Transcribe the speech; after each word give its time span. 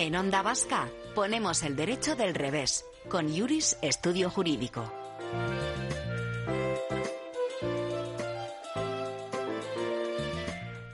En 0.00 0.16
Onda 0.16 0.40
Vasca 0.40 0.88
ponemos 1.14 1.62
el 1.62 1.76
derecho 1.76 2.16
del 2.16 2.34
revés 2.34 2.86
con 3.10 3.30
Yuris 3.30 3.76
Estudio 3.82 4.30
Jurídico. 4.30 4.90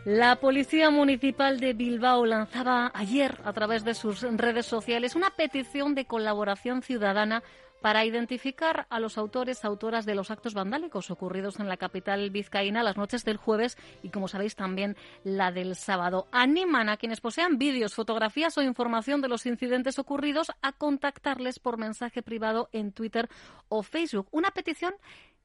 La 0.04 0.34
Policía 0.40 0.90
Municipal 0.90 1.60
de 1.60 1.72
Bilbao 1.72 2.26
lanzaba 2.26 2.90
ayer 2.94 3.38
a 3.44 3.52
través 3.52 3.84
de 3.84 3.94
sus 3.94 4.22
redes 4.22 4.66
sociales 4.66 5.14
una 5.14 5.30
petición 5.30 5.94
de 5.94 6.06
colaboración 6.06 6.82
ciudadana 6.82 7.44
para 7.86 8.04
identificar 8.04 8.88
a 8.90 8.98
los 8.98 9.16
autores, 9.16 9.64
autoras 9.64 10.06
de 10.06 10.16
los 10.16 10.32
actos 10.32 10.54
vandálicos 10.54 11.08
ocurridos 11.12 11.60
en 11.60 11.68
la 11.68 11.76
capital 11.76 12.30
vizcaína 12.30 12.82
las 12.82 12.96
noches 12.96 13.24
del 13.24 13.36
jueves 13.36 13.78
y, 14.02 14.08
como 14.08 14.26
sabéis, 14.26 14.56
también 14.56 14.96
la 15.22 15.52
del 15.52 15.76
sábado. 15.76 16.26
Animan 16.32 16.88
a 16.88 16.96
quienes 16.96 17.20
posean 17.20 17.58
vídeos, 17.58 17.94
fotografías 17.94 18.58
o 18.58 18.62
información 18.62 19.20
de 19.20 19.28
los 19.28 19.46
incidentes 19.46 20.00
ocurridos 20.00 20.50
a 20.62 20.72
contactarles 20.72 21.60
por 21.60 21.78
mensaje 21.78 22.24
privado 22.24 22.68
en 22.72 22.90
Twitter 22.90 23.28
o 23.68 23.84
Facebook. 23.84 24.26
Una 24.32 24.50
petición 24.50 24.92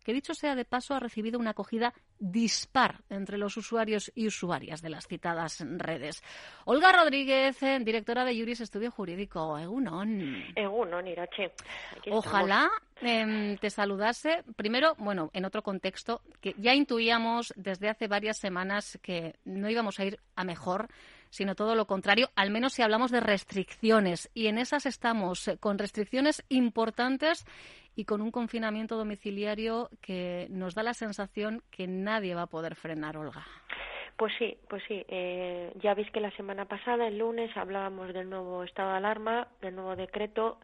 que 0.04 0.14
dicho 0.14 0.34
sea 0.34 0.56
de 0.56 0.66
paso 0.66 0.94
ha 0.94 1.00
recibido 1.00 1.40
una 1.40 1.52
acogida 1.52 1.94
dispar 2.20 3.02
entre 3.10 3.38
los 3.38 3.58
usuarios 3.58 4.12
y 4.16 4.28
usuarias 4.28 4.82
de 4.82 4.90
las 4.90 5.08
citadas 5.08 5.64
redes. 5.78 6.24
Olga 6.66 6.92
Rodríguez, 6.92 7.62
eh, 7.64 7.80
directora 7.82 8.26
de 8.26 8.38
Juris 8.38 8.62
Estudio 8.62 8.92
Jurídico. 8.92 9.58
Egunon. 9.58 10.54
Egunon, 10.56 11.08
Irache. 11.08 11.52
Ojalá 12.12 12.70
em, 13.02 13.58
te 13.58 13.70
saludase. 13.70 14.44
Primero, 14.56 14.96
bueno, 14.98 15.30
en 15.34 15.46
otro 15.46 15.64
contexto, 15.64 16.22
que 16.40 16.56
ya 16.58 16.74
intuíamos 16.74 17.54
desde 17.56 17.90
hace 17.90 18.08
varias 18.08 18.38
semanas 18.38 19.00
que 19.02 19.36
no 19.46 19.70
íbamos 19.70 20.00
a 20.00 20.06
ir 20.06 20.20
a 20.36 20.44
mejor 20.44 20.90
sino 21.32 21.56
todo 21.56 21.74
lo 21.74 21.88
contrario, 21.88 22.30
al 22.36 22.52
menos 22.52 22.74
si 22.74 22.84
hablamos 22.84 23.10
de 23.10 23.22
restricciones. 23.22 24.30
Y 24.36 24.48
en 24.48 24.60
esas 24.60 24.86
estamos, 24.86 25.48
eh, 25.48 25.58
con 25.58 25.80
restricciones 25.80 26.44
importantes 26.50 27.46
y 27.96 28.06
con 28.06 28.22
un 28.22 28.30
confinamiento 28.30 28.98
domiciliario 28.98 29.90
que 30.02 30.48
nos 30.52 30.76
da 30.76 30.84
la 30.84 30.94
sensación 30.94 31.64
que 31.72 31.88
nadie 31.88 32.36
va 32.36 32.44
a 32.44 32.48
poder 32.48 32.76
frenar, 32.76 33.18
Olga. 33.18 33.46
Pues 34.22 34.34
sí, 34.38 34.56
pues 34.70 34.84
sí. 34.88 35.04
Eh, 35.08 35.74
ya 35.82 35.96
veis 35.96 36.12
que 36.12 36.20
la 36.20 36.30
semana 36.38 36.66
pasada, 36.66 37.08
el 37.08 37.18
lunes, 37.18 37.50
hablábamos 37.58 38.14
del 38.14 38.30
nuevo 38.30 38.64
estado 38.64 38.92
de 38.92 38.98
alarma, 38.98 39.48
del 39.62 39.74
nuevo 39.74 39.96
decreto 39.96 40.60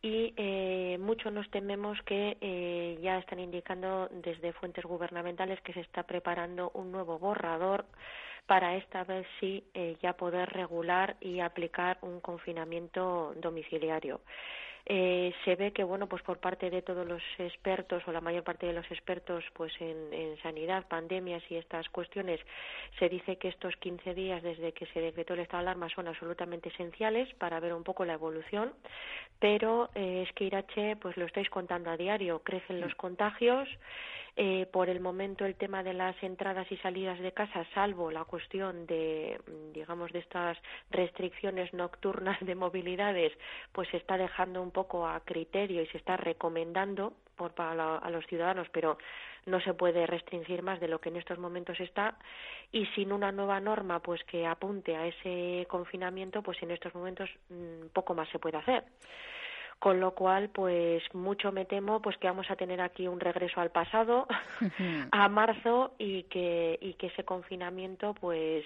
y 0.00 0.32
eh, 0.36 0.96
mucho 1.00 1.32
nos 1.32 1.50
tememos 1.50 2.00
que 2.02 2.36
eh, 2.40 3.00
ya 3.02 3.18
están 3.18 3.40
indicando 3.40 4.08
desde 4.12 4.52
fuentes 4.52 4.84
gubernamentales 4.84 5.60
que 5.62 5.72
se 5.72 5.80
está 5.80 6.04
preparando 6.04 6.70
un 6.72 6.92
nuevo 6.92 7.18
borrador 7.18 7.84
para 8.46 8.76
esta 8.76 9.02
vez 9.02 9.26
sí 9.40 9.64
eh, 9.74 9.96
ya 10.00 10.12
poder 10.12 10.48
regular 10.48 11.16
y 11.20 11.40
aplicar 11.40 11.98
un 12.02 12.20
confinamiento 12.20 13.34
domiciliario. 13.38 14.20
Eh, 14.92 15.32
se 15.44 15.54
ve 15.54 15.72
que 15.72 15.84
bueno 15.84 16.08
pues 16.08 16.20
por 16.24 16.38
parte 16.38 16.68
de 16.68 16.82
todos 16.82 17.06
los 17.06 17.22
expertos 17.38 18.02
o 18.08 18.10
la 18.10 18.20
mayor 18.20 18.42
parte 18.42 18.66
de 18.66 18.72
los 18.72 18.84
expertos 18.90 19.44
pues 19.52 19.72
en, 19.80 20.12
en, 20.12 20.36
sanidad 20.42 20.88
pandemias 20.88 21.44
y 21.48 21.54
estas 21.54 21.88
cuestiones 21.90 22.40
se 22.98 23.08
dice 23.08 23.36
que 23.36 23.46
estos 23.46 23.76
15 23.76 24.14
días 24.14 24.42
desde 24.42 24.72
que 24.72 24.86
se 24.86 25.00
decretó 25.00 25.34
el 25.34 25.40
estado 25.40 25.62
de 25.62 25.68
alarma 25.70 25.88
son 25.90 26.08
absolutamente 26.08 26.70
esenciales 26.70 27.32
para 27.34 27.60
ver 27.60 27.72
un 27.72 27.84
poco 27.84 28.04
la 28.04 28.14
evolución 28.14 28.72
pero 29.38 29.90
eh, 29.94 30.24
es 30.26 30.34
que 30.34 30.46
Irache 30.46 30.96
pues 30.96 31.16
lo 31.16 31.24
estáis 31.24 31.48
contando 31.50 31.88
a 31.90 31.96
diario 31.96 32.40
crecen 32.42 32.80
los 32.80 32.96
contagios 32.96 33.68
eh, 34.36 34.66
por 34.72 34.88
el 34.88 35.00
momento 35.00 35.44
el 35.44 35.56
tema 35.56 35.82
de 35.82 35.94
las 35.94 36.20
entradas 36.22 36.70
y 36.70 36.76
salidas 36.78 37.18
de 37.18 37.32
casa, 37.32 37.66
salvo 37.74 38.10
la 38.10 38.24
cuestión 38.24 38.86
de, 38.86 39.40
digamos, 39.72 40.12
de 40.12 40.20
estas 40.20 40.58
restricciones 40.90 41.72
nocturnas 41.74 42.38
de 42.40 42.54
movilidades, 42.54 43.32
pues 43.72 43.88
se 43.88 43.96
está 43.96 44.16
dejando 44.16 44.62
un 44.62 44.70
poco 44.70 45.06
a 45.06 45.20
criterio 45.20 45.82
y 45.82 45.86
se 45.88 45.98
está 45.98 46.16
recomendando 46.16 47.14
por, 47.36 47.52
para 47.52 47.96
a 47.96 48.10
los 48.10 48.26
ciudadanos, 48.26 48.68
pero 48.70 48.98
no 49.46 49.60
se 49.60 49.74
puede 49.74 50.06
restringir 50.06 50.62
más 50.62 50.80
de 50.80 50.88
lo 50.88 51.00
que 51.00 51.08
en 51.08 51.16
estos 51.16 51.38
momentos 51.38 51.80
está. 51.80 52.16
Y 52.72 52.86
sin 52.94 53.12
una 53.12 53.32
nueva 53.32 53.58
norma 53.60 54.00
pues 54.00 54.22
que 54.24 54.46
apunte 54.46 54.96
a 54.96 55.06
ese 55.06 55.66
confinamiento 55.68 56.42
pues 56.42 56.62
en 56.62 56.70
estos 56.70 56.94
momentos 56.94 57.30
mmm, 57.48 57.86
poco 57.92 58.14
más 58.14 58.28
se 58.28 58.38
puede 58.38 58.58
hacer 58.58 58.84
con 59.80 59.98
lo 59.98 60.14
cual 60.14 60.50
pues 60.50 61.02
mucho 61.14 61.50
me 61.50 61.64
temo 61.64 62.00
pues 62.00 62.16
que 62.18 62.28
vamos 62.28 62.48
a 62.50 62.56
tener 62.56 62.80
aquí 62.80 63.08
un 63.08 63.18
regreso 63.18 63.60
al 63.60 63.70
pasado 63.70 64.28
a 65.10 65.28
marzo 65.28 65.94
y 65.98 66.22
que 66.24 66.78
y 66.80 66.94
que 66.94 67.08
ese 67.08 67.24
confinamiento 67.24 68.14
pues 68.14 68.64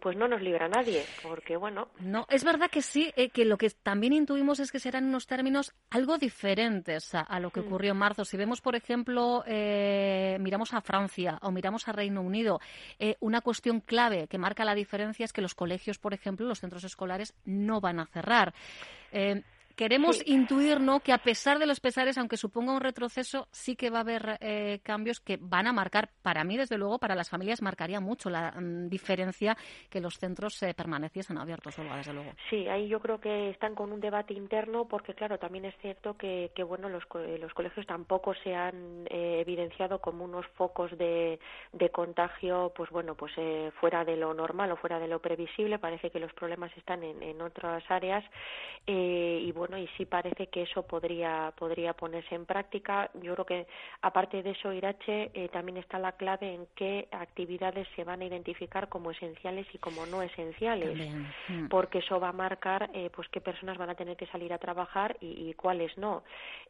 pues 0.00 0.16
no 0.16 0.26
nos 0.26 0.42
libra 0.42 0.66
a 0.66 0.68
nadie, 0.68 1.06
porque 1.22 1.56
bueno. 1.56 1.86
No, 2.00 2.26
es 2.28 2.42
verdad 2.42 2.68
que 2.68 2.82
sí, 2.82 3.12
eh, 3.14 3.28
que 3.30 3.44
lo 3.44 3.56
que 3.56 3.70
también 3.70 4.12
intuimos 4.12 4.58
es 4.58 4.72
que 4.72 4.80
serán 4.80 5.04
unos 5.04 5.28
términos 5.28 5.72
algo 5.90 6.18
diferentes 6.18 7.14
a, 7.14 7.20
a 7.20 7.38
lo 7.38 7.50
que 7.52 7.60
Mm. 7.60 7.66
ocurrió 7.66 7.92
en 7.92 7.98
marzo. 7.98 8.24
Si 8.24 8.36
vemos, 8.36 8.60
por 8.60 8.74
ejemplo, 8.74 9.44
eh, 9.46 10.38
miramos 10.40 10.74
a 10.74 10.80
Francia 10.80 11.38
o 11.42 11.52
miramos 11.52 11.86
a 11.86 11.92
Reino 11.92 12.20
Unido, 12.20 12.58
eh, 12.98 13.14
una 13.20 13.42
cuestión 13.42 13.78
clave 13.80 14.26
que 14.26 14.38
marca 14.38 14.64
la 14.64 14.74
diferencia 14.74 15.24
es 15.24 15.32
que 15.32 15.40
los 15.40 15.54
colegios, 15.54 15.98
por 16.00 16.14
ejemplo, 16.14 16.48
los 16.48 16.58
centros 16.58 16.82
escolares 16.82 17.34
no 17.44 17.80
van 17.80 18.00
a 18.00 18.06
cerrar. 18.06 18.52
Queremos 19.76 20.18
Sí. 20.18 20.24
intuir 20.32 20.80
¿no? 20.80 21.00
que 21.00 21.12
a 21.12 21.18
pesar 21.18 21.58
de 21.58 21.66
los 21.66 21.80
pesares, 21.80 22.18
aunque 22.18 22.36
suponga 22.36 22.72
un 22.72 22.80
retroceso, 22.80 23.48
sí 23.50 23.76
que 23.76 23.90
va 23.90 23.98
a 23.98 24.00
haber 24.02 24.38
eh, 24.40 24.80
cambios 24.82 25.20
que 25.20 25.38
van 25.40 25.66
a 25.66 25.72
marcar, 25.72 26.10
para 26.22 26.44
mí 26.44 26.56
desde 26.56 26.78
luego, 26.78 26.98
para 26.98 27.14
las 27.14 27.30
familias 27.30 27.62
marcaría 27.62 28.00
mucho 28.00 28.30
la 28.30 28.52
mm, 28.52 28.88
diferencia 28.88 29.56
que 29.90 30.00
los 30.00 30.18
centros 30.18 30.62
eh, 30.62 30.74
permaneciesen 30.74 31.38
abiertos, 31.38 31.78
Olga, 31.78 31.96
desde 31.96 32.12
luego. 32.12 32.32
Sí, 32.50 32.68
ahí 32.68 32.88
yo 32.88 33.00
creo 33.00 33.20
que 33.20 33.50
están 33.50 33.74
con 33.74 33.92
un 33.92 34.00
debate 34.00 34.34
interno 34.34 34.86
porque, 34.86 35.14
claro, 35.14 35.38
también 35.38 35.64
es 35.64 35.74
cierto 35.80 36.16
que, 36.16 36.50
que 36.54 36.62
bueno, 36.62 36.88
los, 36.88 37.04
co- 37.06 37.20
eh, 37.20 37.38
los 37.38 37.52
colegios 37.54 37.86
tampoco 37.86 38.34
se 38.42 38.54
han 38.54 39.06
eh, 39.10 39.40
evidenciado 39.40 40.00
como 40.00 40.24
unos 40.24 40.46
focos 40.54 40.90
de, 40.98 41.38
de 41.72 41.90
contagio, 41.90 42.72
pues 42.76 42.90
bueno, 42.90 43.14
pues 43.14 43.32
eh, 43.36 43.70
fuera 43.80 44.04
de 44.04 44.16
lo 44.16 44.34
normal 44.34 44.70
o 44.72 44.76
fuera 44.76 44.98
de 44.98 45.08
lo 45.08 45.20
previsible. 45.20 45.78
Parece 45.78 46.10
que 46.10 46.20
los 46.20 46.32
problemas 46.34 46.70
están 46.76 47.02
en, 47.02 47.22
en 47.22 47.40
otras 47.40 47.82
áreas 47.88 48.24
eh, 48.86 49.40
y 49.42 49.52
bueno, 49.52 49.61
y 49.78 49.86
sí 49.96 50.06
parece 50.06 50.48
que 50.48 50.62
eso 50.62 50.82
podría 50.82 51.52
podría 51.56 51.92
ponerse 51.92 52.34
en 52.34 52.46
práctica. 52.46 53.10
Yo 53.14 53.34
creo 53.34 53.46
que 53.46 53.66
aparte 54.00 54.42
de 54.42 54.50
eso, 54.50 54.72
Irache, 54.72 55.30
eh, 55.34 55.48
también 55.52 55.78
está 55.78 55.98
la 55.98 56.12
clave 56.12 56.54
en 56.54 56.66
qué 56.74 57.08
actividades 57.12 57.86
se 57.96 58.04
van 58.04 58.22
a 58.22 58.24
identificar 58.24 58.88
como 58.88 59.10
esenciales 59.10 59.66
y 59.72 59.78
como 59.78 60.06
no 60.06 60.22
esenciales 60.22 60.88
También. 60.88 61.32
Mm. 61.48 61.68
porque 61.68 61.98
eso 61.98 62.18
va 62.20 62.28
a 62.28 62.32
marcar 62.32 62.90
eh, 62.94 63.10
pues 63.14 63.28
qué 63.28 63.40
personas 63.40 63.78
van 63.78 63.90
a 63.90 63.94
tener 63.94 64.16
que 64.16 64.26
salir 64.26 64.52
a 64.52 64.58
trabajar 64.58 65.16
y, 65.20 65.48
y 65.48 65.54
cuáles 65.54 65.96
no. 65.98 66.22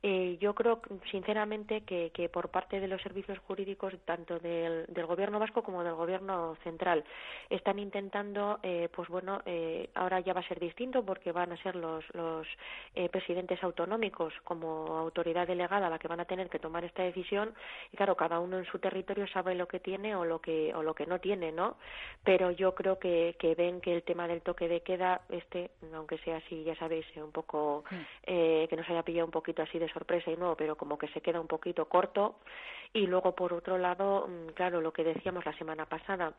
Eh, 0.02 0.36
yo 0.40 0.54
creo 0.54 0.80
sinceramente 1.10 1.82
que, 1.82 2.10
que 2.10 2.28
por 2.28 2.50
parte 2.50 2.80
de 2.80 2.88
los 2.88 3.00
servicios 3.02 3.38
jurídicos 3.40 3.94
tanto 4.04 4.38
del, 4.38 4.86
del 4.86 5.06
gobierno 5.06 5.38
vasco 5.38 5.62
como 5.62 5.84
del 5.84 5.94
gobierno 5.94 6.56
central 6.64 7.04
están 7.50 7.78
intentando 7.78 8.58
eh, 8.62 8.88
pues 8.94 9.08
bueno 9.08 9.40
eh, 9.46 9.90
ahora 9.94 10.20
ya 10.20 10.32
va 10.32 10.40
a 10.40 10.48
ser 10.48 10.58
distinto 10.58 11.04
porque 11.04 11.32
van 11.32 11.52
a 11.52 11.62
ser 11.62 11.76
los 11.76 12.04
los 12.14 12.46
eh, 12.94 13.08
presidentes 13.08 13.62
autonómicos 13.62 14.32
como 14.44 14.98
autoridad 14.98 15.46
delegada 15.46 15.90
la 15.90 15.98
que 15.98 16.08
van 16.08 16.20
a 16.20 16.24
tener 16.24 16.48
que 16.48 16.58
tomar 16.58 16.84
esta 16.84 17.02
decisión 17.02 17.54
y 17.92 17.96
claro 17.96 18.16
cada 18.16 18.40
uno 18.40 18.58
en 18.58 18.64
su 18.66 18.78
territorio 18.78 19.26
sabe 19.28 19.54
lo 19.54 19.66
que 19.66 19.80
tiene 19.80 20.14
o 20.14 20.24
lo 20.24 20.40
que 20.40 20.74
o 20.74 20.82
lo 20.82 20.94
que 20.94 21.06
no 21.06 21.18
tiene 21.20 21.52
no 21.52 21.76
pero 22.24 22.50
yo 22.50 22.74
creo 22.74 22.98
que, 22.98 23.36
que 23.38 23.54
ven 23.54 23.80
que 23.80 23.94
el 23.94 24.02
tema 24.02 24.28
del 24.28 24.42
toque 24.42 24.68
de 24.68 24.80
queda 24.80 25.22
este 25.28 25.70
aunque 25.94 26.18
sea 26.18 26.36
así 26.38 26.64
ya 26.64 26.74
sabéis 26.76 27.06
eh, 27.14 27.22
un 27.22 27.32
poco 27.32 27.84
eh, 28.24 28.66
que 28.68 28.76
nos 28.76 28.88
haya 28.88 29.02
pillado 29.02 29.26
un 29.26 29.32
poquito 29.32 29.62
así 29.62 29.78
de 29.78 29.88
sorpresa 29.88 30.30
y 30.30 30.36
nuevo 30.36 30.56
pero 30.56 30.76
como 30.76 30.98
que 30.98 31.08
se 31.08 31.20
queda 31.20 31.40
un 31.40 31.46
poquito 31.46 31.86
corto. 31.86 32.36
Y 32.92 33.06
luego 33.06 33.34
por 33.34 33.52
otro 33.52 33.78
lado 33.78 34.28
mm, 34.28 34.52
claro 34.54 34.80
lo 34.80 34.92
que 34.92 35.04
decíamos 35.04 35.44
la 35.44 35.56
semana 35.56 35.86
pasada 35.86 36.34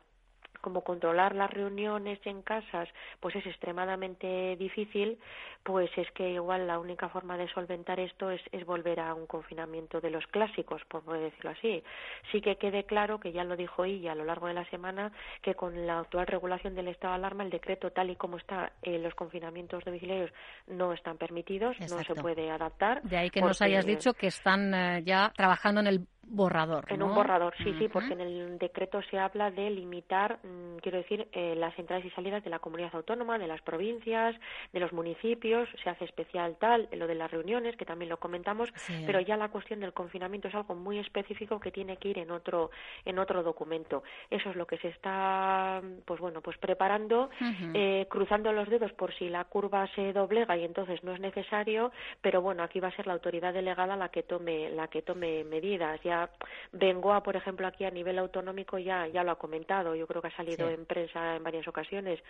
como 0.60 0.82
controlar 0.82 1.34
las 1.34 1.50
reuniones 1.50 2.18
en 2.24 2.42
casas 2.42 2.88
pues 3.20 3.36
es 3.36 3.46
extremadamente 3.46 4.56
difícil, 4.56 5.18
pues 5.62 5.90
es 5.96 6.10
que 6.12 6.30
igual 6.30 6.66
la 6.66 6.78
única 6.78 7.08
forma 7.08 7.36
de 7.36 7.48
solventar 7.48 7.98
esto 8.00 8.30
es, 8.30 8.40
es 8.52 8.66
volver 8.66 9.00
a 9.00 9.14
un 9.14 9.26
confinamiento 9.26 10.00
de 10.00 10.10
los 10.10 10.26
clásicos, 10.26 10.82
por 10.86 11.04
decirlo 11.18 11.50
así. 11.50 11.82
Sí 12.30 12.40
que 12.40 12.56
quede 12.56 12.84
claro 12.84 13.18
que 13.18 13.32
ya 13.32 13.44
lo 13.44 13.56
dijo 13.56 13.84
ella 13.84 14.12
a 14.12 14.14
lo 14.14 14.24
largo 14.24 14.46
de 14.46 14.54
la 14.54 14.68
semana 14.70 15.12
que 15.42 15.54
con 15.54 15.86
la 15.86 16.00
actual 16.00 16.26
regulación 16.26 16.74
del 16.74 16.88
estado 16.88 17.14
de 17.14 17.18
alarma 17.18 17.44
el 17.44 17.50
decreto 17.50 17.90
tal 17.90 18.10
y 18.10 18.16
como 18.16 18.36
está 18.36 18.72
en 18.82 19.02
los 19.02 19.14
confinamientos 19.14 19.84
domiciliarios 19.84 20.30
no 20.66 20.92
están 20.92 21.16
permitidos, 21.16 21.76
no 21.80 22.02
se 22.02 22.14
puede 22.14 22.50
adaptar. 22.50 23.02
De 23.02 23.16
ahí 23.16 23.30
que 23.30 23.40
nos 23.40 23.60
hayas 23.62 23.86
dicho 23.86 24.14
que 24.14 24.26
están 24.26 24.74
eh, 24.74 25.02
ya 25.04 25.32
trabajando 25.34 25.80
en 25.80 25.86
el 25.86 26.06
borrador. 26.34 26.84
En 26.88 27.02
un 27.02 27.14
borrador, 27.14 27.54
sí, 27.58 27.74
sí, 27.78 27.88
porque 27.88 28.12
en 28.12 28.20
el 28.20 28.58
decreto 28.58 29.00
se 29.10 29.18
habla 29.18 29.50
de 29.50 29.70
limitar, 29.70 30.38
mm, 30.42 30.76
quiero 30.78 30.98
decir, 30.98 31.28
eh, 31.32 31.54
las 31.56 31.78
entradas 31.78 32.04
y 32.04 32.10
salidas 32.10 32.44
de 32.44 32.50
la 32.50 32.58
comunidad 32.58 32.94
autónoma, 32.94 33.38
de 33.38 33.46
las 33.46 33.62
provincias, 33.62 34.34
de 34.72 34.80
los 34.80 34.92
municipios, 34.92 35.68
se 35.82 35.90
hace 35.90 36.04
especial 36.04 36.56
tal, 36.58 36.88
lo 36.92 37.06
de 37.06 37.14
las 37.14 37.30
reuniones, 37.30 37.76
que 37.76 37.84
también 37.84 38.08
lo 38.08 38.18
comentamos, 38.18 38.72
pero 39.06 39.20
ya 39.20 39.36
la 39.36 39.48
cuestión 39.48 39.80
del 39.80 39.92
confinamiento 39.92 40.48
es 40.48 40.54
algo 40.54 40.74
muy 40.74 40.98
específico 40.98 41.60
que 41.60 41.70
tiene 41.70 41.96
que 41.96 42.08
ir 42.08 42.18
en 42.18 42.30
otro, 42.30 42.70
en 43.04 43.18
otro 43.18 43.42
documento. 43.42 44.02
Eso 44.30 44.50
es 44.50 44.56
lo 44.56 44.66
que 44.66 44.78
se 44.78 44.88
está, 44.88 45.80
pues 46.04 46.20
bueno, 46.20 46.40
pues 46.40 46.58
preparando, 46.58 47.30
eh, 47.74 48.06
cruzando 48.10 48.52
los 48.52 48.68
dedos 48.68 48.92
por 48.92 49.14
si 49.14 49.28
la 49.28 49.44
curva 49.44 49.86
se 49.94 50.12
doblega 50.12 50.56
y 50.56 50.64
entonces 50.64 51.02
no 51.04 51.12
es 51.12 51.20
necesario, 51.20 51.92
pero 52.20 52.42
bueno, 52.42 52.62
aquí 52.62 52.80
va 52.80 52.88
a 52.88 52.96
ser 52.96 53.06
la 53.06 53.14
autoridad 53.14 53.52
delegada 53.52 53.96
la 53.96 54.08
que 54.08 54.22
tome, 54.22 54.70
la 54.70 54.88
que 54.88 55.02
tome 55.02 55.44
medidas. 55.44 56.00
Ya 56.02 56.23
Bengoa, 56.72 57.22
por 57.22 57.36
ejemplo, 57.36 57.66
aquí 57.66 57.84
a 57.84 57.90
nivel 57.90 58.18
autonómico 58.18 58.78
ya, 58.78 59.06
ya 59.08 59.24
lo 59.24 59.32
ha 59.32 59.38
comentado, 59.38 59.94
yo 59.94 60.06
creo 60.06 60.22
que 60.22 60.28
ha 60.28 60.36
salido 60.36 60.68
en 60.68 60.86
prensa 60.86 61.36
en 61.36 61.42
varias 61.42 61.68
ocasiones, 61.68 62.20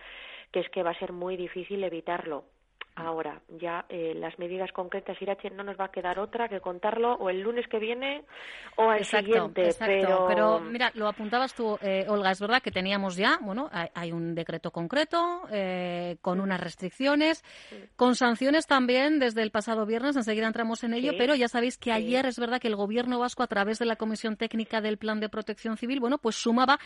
que 0.52 0.60
es 0.60 0.68
que 0.70 0.82
va 0.82 0.90
a 0.90 0.98
ser 0.98 1.12
muy 1.12 1.36
difícil 1.36 1.82
evitarlo. 1.84 2.44
Ahora, 2.96 3.40
ya 3.48 3.86
eh, 3.88 4.14
las 4.14 4.38
medidas 4.38 4.70
concretas, 4.70 5.20
Irache, 5.20 5.50
no 5.50 5.64
nos 5.64 5.76
va 5.78 5.86
a 5.86 5.90
quedar 5.90 6.20
otra 6.20 6.48
que 6.48 6.60
contarlo 6.60 7.14
o 7.14 7.28
el 7.28 7.40
lunes 7.40 7.66
que 7.66 7.80
viene 7.80 8.22
o 8.76 8.88
al 8.88 9.04
siguiente. 9.04 9.70
Pero... 9.80 10.26
pero... 10.28 10.60
mira, 10.60 10.92
lo 10.94 11.08
apuntabas 11.08 11.54
tú, 11.54 11.76
eh, 11.82 12.06
Olga, 12.08 12.30
es 12.30 12.40
verdad 12.40 12.62
que 12.62 12.70
teníamos 12.70 13.16
ya, 13.16 13.38
bueno, 13.40 13.68
hay, 13.72 14.12
un 14.12 14.36
decreto 14.36 14.70
concreto 14.70 15.42
eh, 15.50 16.18
con 16.22 16.40
unas 16.40 16.60
restricciones, 16.60 17.42
con 17.96 18.14
sanciones 18.14 18.68
también 18.68 19.18
desde 19.18 19.42
el 19.42 19.50
pasado 19.50 19.86
viernes, 19.86 20.14
enseguida 20.14 20.46
entramos 20.46 20.84
en 20.84 20.94
ello, 20.94 21.14
pero 21.18 21.34
ya 21.34 21.48
sabéis 21.48 21.78
que 21.78 21.90
ayer 21.90 22.26
es 22.26 22.38
verdad 22.38 22.60
que 22.60 22.68
el 22.68 22.76
Gobierno 22.76 23.18
vasco, 23.18 23.42
a 23.42 23.48
través 23.48 23.80
de 23.80 23.86
la 23.86 23.96
Comisión 23.96 24.36
Técnica 24.36 24.80
del 24.80 24.98
Plan 24.98 25.18
de 25.18 25.28
Protección 25.28 25.76
Civil, 25.76 25.98
bueno, 25.98 26.18
pues 26.18 26.36
sumaba 26.36 26.78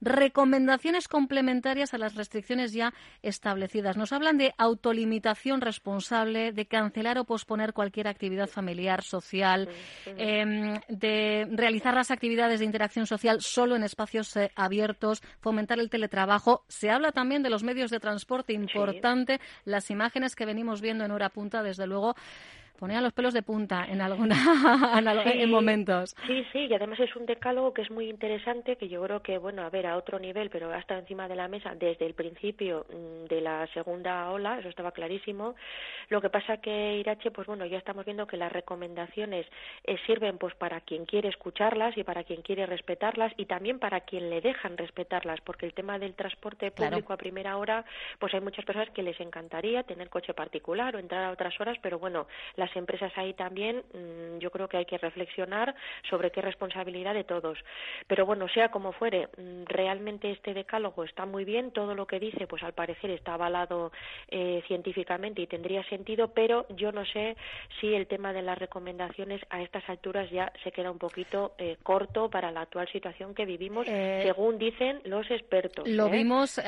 recomendaciones 0.00 1.08
complementarias 1.08 1.92
a 1.92 1.98
las 1.98 2.14
restricciones 2.14 2.72
ya 2.72 2.94
establecidas. 3.22 3.96
Nos 3.96 4.12
hablan 4.12 4.38
de 4.38 4.54
autolimitación 4.58 5.55
responsable 5.60 6.52
de 6.52 6.66
cancelar 6.66 7.18
o 7.18 7.24
posponer 7.24 7.72
cualquier 7.72 8.08
actividad 8.08 8.48
familiar, 8.48 9.02
social, 9.02 9.68
em, 10.06 10.80
de 10.88 11.46
realizar 11.50 11.94
las 11.94 12.10
actividades 12.10 12.60
de 12.60 12.66
interacción 12.66 13.06
social 13.06 13.40
solo 13.40 13.76
en 13.76 13.84
espacios 13.84 14.36
eh, 14.36 14.50
abiertos, 14.56 15.22
fomentar 15.40 15.78
el 15.78 15.90
teletrabajo. 15.90 16.64
Se 16.68 16.90
habla 16.90 17.12
también 17.12 17.42
de 17.42 17.50
los 17.50 17.62
medios 17.62 17.90
de 17.90 18.00
transporte 18.00 18.52
importante. 18.52 19.40
Las 19.64 19.90
imágenes 19.90 20.34
que 20.36 20.46
venimos 20.46 20.80
viendo 20.80 21.04
en 21.04 21.10
hora 21.10 21.30
punta, 21.30 21.62
desde 21.62 21.86
luego, 21.86 22.16
ponía 22.76 23.00
los 23.00 23.12
pelos 23.12 23.34
de 23.34 23.42
punta 23.42 23.86
en 23.88 24.00
alguna 24.00 24.36
en 25.24 25.50
momentos. 25.50 26.14
Sí, 26.26 26.44
sí, 26.52 26.66
y 26.66 26.74
además 26.74 27.00
es 27.00 27.14
un 27.16 27.26
decálogo 27.26 27.72
que 27.72 27.82
es 27.82 27.90
muy 27.90 28.08
interesante, 28.08 28.76
que 28.76 28.88
yo 28.88 29.02
creo 29.02 29.22
que, 29.22 29.38
bueno, 29.38 29.62
a 29.62 29.70
ver, 29.70 29.86
a 29.86 29.96
otro 29.96 30.18
nivel, 30.18 30.50
pero 30.50 30.70
ha 30.72 30.78
estado 30.78 31.00
encima 31.00 31.28
de 31.28 31.36
la 31.36 31.48
mesa 31.48 31.74
desde 31.74 32.06
el 32.06 32.14
principio 32.14 32.86
mm, 32.88 33.26
de 33.26 33.40
la 33.40 33.66
segunda 33.68 34.30
ola, 34.30 34.58
eso 34.58 34.68
estaba 34.68 34.92
clarísimo. 34.92 35.54
Lo 36.08 36.20
que 36.20 36.30
pasa 36.30 36.58
que, 36.58 36.98
Irache, 36.98 37.30
pues 37.30 37.46
bueno, 37.46 37.66
ya 37.66 37.78
estamos 37.78 38.04
viendo 38.04 38.26
que 38.26 38.36
las 38.36 38.52
recomendaciones 38.52 39.46
eh, 39.84 39.96
sirven 40.06 40.38
pues 40.38 40.54
para 40.54 40.80
quien 40.80 41.04
quiere 41.04 41.28
escucharlas 41.28 41.96
y 41.96 42.04
para 42.04 42.24
quien 42.24 42.42
quiere 42.42 42.66
respetarlas 42.66 43.32
y 43.36 43.46
también 43.46 43.78
para 43.78 44.00
quien 44.02 44.30
le 44.30 44.40
dejan 44.40 44.76
respetarlas, 44.76 45.40
porque 45.40 45.66
el 45.66 45.74
tema 45.74 45.98
del 45.98 46.14
transporte 46.14 46.70
público 46.70 47.12
a 47.12 47.16
primera 47.16 47.56
hora, 47.56 47.84
pues 48.18 48.34
hay 48.34 48.40
muchas 48.40 48.64
personas 48.64 48.90
que 48.90 49.02
les 49.02 49.18
encantaría 49.20 49.82
tener 49.82 50.08
coche 50.08 50.34
particular 50.34 50.94
o 50.94 50.98
entrar 50.98 51.24
a 51.24 51.30
otras 51.30 51.58
horas, 51.60 51.76
pero 51.82 51.98
bueno, 51.98 52.26
la 52.56 52.65
las 52.66 52.76
empresas 52.76 53.12
ahí 53.16 53.32
también 53.34 53.84
mm, 53.92 54.38
yo 54.38 54.50
creo 54.50 54.68
que 54.68 54.76
hay 54.76 54.84
que 54.84 54.98
reflexionar 54.98 55.74
sobre 56.08 56.30
qué 56.30 56.40
responsabilidad 56.40 57.14
de 57.14 57.24
todos. 57.24 57.58
Pero 58.06 58.26
bueno, 58.26 58.48
sea 58.48 58.70
como 58.70 58.92
fuere, 58.92 59.28
mm, 59.36 59.64
realmente 59.66 60.30
este 60.30 60.52
decálogo 60.52 61.04
está 61.04 61.26
muy 61.26 61.44
bien, 61.44 61.70
todo 61.70 61.94
lo 61.94 62.06
que 62.06 62.18
dice, 62.18 62.46
pues 62.46 62.62
al 62.62 62.72
parecer 62.72 63.10
está 63.10 63.34
avalado 63.34 63.92
eh, 64.28 64.62
científicamente 64.66 65.42
y 65.42 65.46
tendría 65.46 65.84
sentido, 65.84 66.28
pero 66.28 66.66
yo 66.70 66.90
no 66.90 67.04
sé 67.06 67.36
si 67.80 67.94
el 67.94 68.06
tema 68.06 68.32
de 68.32 68.42
las 68.42 68.58
recomendaciones 68.58 69.40
a 69.50 69.62
estas 69.62 69.88
alturas 69.88 70.28
ya 70.30 70.52
se 70.64 70.72
queda 70.72 70.90
un 70.90 70.98
poquito 70.98 71.54
eh, 71.58 71.76
corto 71.82 72.28
para 72.30 72.50
la 72.50 72.62
actual 72.62 72.88
situación 72.90 73.34
que 73.34 73.44
vivimos, 73.44 73.86
eh, 73.88 74.22
según 74.24 74.58
dicen 74.58 75.00
los 75.04 75.30
expertos. 75.30 75.88
Lo 75.88 76.10
vimos, 76.10 76.60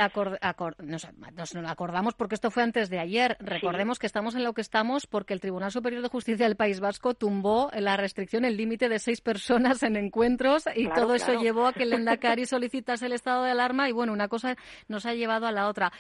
nos, 0.79 1.55
acordamos 1.67 2.15
porque 2.15 2.35
esto 2.35 2.51
fue 2.51 2.63
antes 2.63 2.89
de 2.89 3.01
ayer. 3.01 3.37
Recordemos 3.41 3.99
que 3.99 4.07
estamos 4.07 4.35
en 4.37 4.45
lo 4.45 4.53
que 4.53 4.61
estamos 4.61 5.07
porque 5.07 5.35
el 5.35 5.41
Tribunal 5.41 5.71
Superior 5.71 5.88
de 5.91 6.09
Justicia 6.09 6.47
del 6.47 6.57
País 6.57 6.81
Vasco 6.81 7.15
tumbó 7.15 7.71
la 7.75 7.97
restricción, 7.97 8.45
el 8.45 8.57
límite 8.57 8.89
de 8.89 8.99
seis 8.99 9.21
personas 9.21 9.83
en 9.83 9.97
encuentros 9.97 10.65
y 10.75 10.89
todo 10.89 11.15
eso 11.15 11.41
llevó 11.41 11.67
a 11.67 11.73
que 11.73 11.85
el 11.85 11.93
Endacari 11.95 12.47
solicitase 12.47 13.07
el 13.07 13.13
estado 13.13 13.45
de 13.45 13.51
alarma 13.51 13.89
y 13.89 13.93
bueno, 13.93 14.13
una 14.13 14.29
cosa 14.29 14.57
nos 14.87 15.07
ha 15.07 15.15
llevado 15.15 15.47
a 15.47 15.53
la 15.53 15.69
otra. 15.69 15.93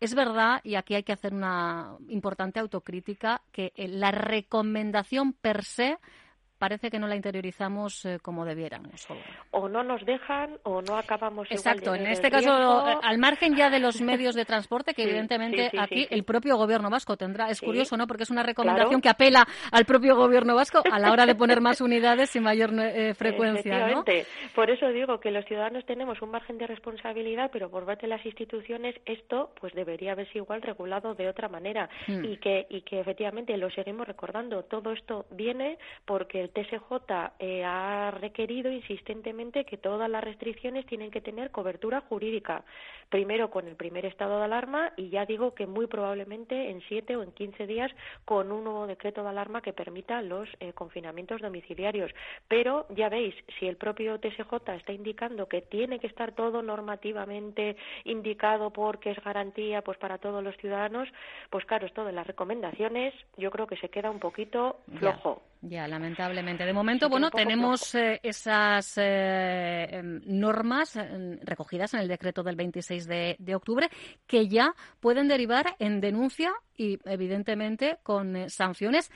Es 0.00 0.14
verdad, 0.14 0.60
y 0.62 0.74
aquí 0.74 0.94
hay 0.94 1.02
que 1.02 1.12
hacer 1.12 1.32
una 1.32 1.96
importante 2.08 2.60
autocrítica, 2.60 3.42
que 3.52 3.72
la 3.76 4.10
recomendación 4.10 5.32
per 5.32 5.64
se 5.64 5.98
parece 6.58 6.90
que 6.90 6.98
no 6.98 7.06
la 7.06 7.16
interiorizamos 7.16 8.04
eh, 8.04 8.18
como 8.20 8.44
debiéramos. 8.44 9.06
O 9.50 9.68
no 9.68 9.82
nos 9.82 10.04
dejan 10.04 10.58
o 10.64 10.82
no 10.82 10.96
acabamos 10.96 11.48
Exacto, 11.50 11.94
en 11.94 12.06
este 12.06 12.30
caso, 12.30 12.50
eh, 12.88 12.96
al 13.02 13.18
margen 13.18 13.56
ya 13.56 13.70
de 13.70 13.78
los 13.78 14.00
medios 14.00 14.34
de 14.34 14.44
transporte, 14.44 14.94
que 14.94 15.04
evidentemente 15.04 15.70
aquí 15.78 16.06
el 16.10 16.24
propio 16.24 16.56
gobierno 16.56 16.90
vasco 16.90 17.16
tendrá, 17.16 17.48
es 17.48 17.60
curioso, 17.60 17.96
¿no? 17.96 18.06
Porque 18.06 18.24
es 18.24 18.30
una 18.30 18.42
recomendación 18.42 19.00
que 19.00 19.08
apela 19.08 19.46
al 19.70 19.84
propio 19.84 20.16
gobierno 20.16 20.54
vasco 20.54 20.82
a 20.90 20.98
la 20.98 21.12
hora 21.12 21.26
de 21.26 21.34
poner 21.34 21.60
más 21.60 21.80
unidades 21.80 22.34
y 22.36 22.40
mayor 22.40 22.70
eh, 22.78 23.14
frecuencia, 23.18 23.88
¿no? 23.88 24.04
Por 24.54 24.70
eso 24.70 24.88
digo 24.88 25.20
que 25.20 25.30
los 25.30 25.44
ciudadanos 25.44 25.84
tenemos 25.86 26.20
un 26.22 26.30
margen 26.30 26.58
de 26.58 26.66
responsabilidad, 26.66 27.50
pero 27.52 27.70
por 27.70 27.86
parte 27.86 28.02
de 28.02 28.08
las 28.08 28.24
instituciones 28.26 28.94
esto 29.06 29.52
pues 29.60 29.72
debería 29.74 30.12
haberse 30.12 30.38
igual 30.38 30.62
regulado 30.62 31.14
de 31.14 31.28
otra 31.28 31.48
manera 31.48 31.88
hmm. 32.06 32.24
y 32.24 32.36
que 32.38 32.66
y 32.68 32.82
que 32.82 33.00
efectivamente 33.00 33.56
lo 33.56 33.70
seguimos 33.70 34.06
recordando, 34.06 34.64
todo 34.64 34.92
esto 34.92 35.26
viene 35.30 35.78
porque 36.04 36.40
el 36.40 36.47
TSJ 36.50 37.32
eh, 37.38 37.64
ha 37.64 38.10
requerido 38.10 38.70
insistentemente 38.70 39.64
que 39.64 39.76
todas 39.76 40.08
las 40.10 40.22
restricciones 40.22 40.86
tienen 40.86 41.10
que 41.10 41.20
tener 41.20 41.50
cobertura 41.50 42.00
jurídica, 42.02 42.64
primero 43.08 43.50
con 43.50 43.68
el 43.68 43.76
primer 43.76 44.06
estado 44.06 44.38
de 44.38 44.44
alarma 44.44 44.92
y 44.96 45.08
ya 45.08 45.26
digo 45.26 45.54
que 45.54 45.66
muy 45.66 45.86
probablemente 45.86 46.70
en 46.70 46.80
siete 46.88 47.16
o 47.16 47.22
en 47.22 47.32
quince 47.32 47.66
días 47.66 47.90
con 48.24 48.52
un 48.52 48.64
nuevo 48.64 48.86
decreto 48.86 49.22
de 49.22 49.28
alarma 49.28 49.62
que 49.62 49.72
permita 49.72 50.22
los 50.22 50.48
eh, 50.60 50.72
confinamientos 50.72 51.40
domiciliarios. 51.40 52.10
Pero 52.48 52.86
ya 52.90 53.08
veis, 53.08 53.34
si 53.58 53.66
el 53.66 53.76
propio 53.76 54.18
TSJ 54.18 54.52
está 54.76 54.92
indicando 54.92 55.48
que 55.48 55.62
tiene 55.62 55.98
que 55.98 56.06
estar 56.06 56.32
todo 56.32 56.62
normativamente 56.62 57.76
indicado 58.04 58.70
porque 58.70 59.10
es 59.10 59.24
garantía 59.24 59.82
pues 59.82 59.98
para 59.98 60.18
todos 60.18 60.42
los 60.42 60.56
ciudadanos, 60.56 61.08
pues 61.50 61.64
claro, 61.64 61.86
esto 61.86 62.04
de 62.04 62.12
las 62.12 62.26
recomendaciones 62.26 63.14
yo 63.36 63.50
creo 63.50 63.66
que 63.66 63.76
se 63.76 63.88
queda 63.88 64.10
un 64.10 64.18
poquito 64.18 64.80
flojo. 64.98 65.42
Ya, 65.42 65.47
lamentablemente. 65.62 66.64
De 66.64 66.72
momento, 66.72 67.08
bueno, 67.08 67.30
tenemos 67.30 67.94
eh, 67.94 68.20
esas 68.22 68.96
eh, 68.96 69.88
em, 69.90 70.20
normas 70.26 70.96
em, 70.96 71.38
recogidas 71.42 71.94
en 71.94 72.00
el 72.00 72.08
decreto 72.08 72.42
del 72.42 72.56
26 72.56 73.06
de, 73.06 73.36
de, 73.38 73.54
octubre 73.54 73.88
que 74.26 74.48
ya 74.48 74.74
pueden 75.00 75.28
derivar 75.28 75.76
en 75.78 76.00
denuncia 76.00 76.52
y, 76.76 76.98
evidentemente, 77.04 77.98
con 78.02 78.36
eh, 78.36 78.50
sanciones 78.50 79.10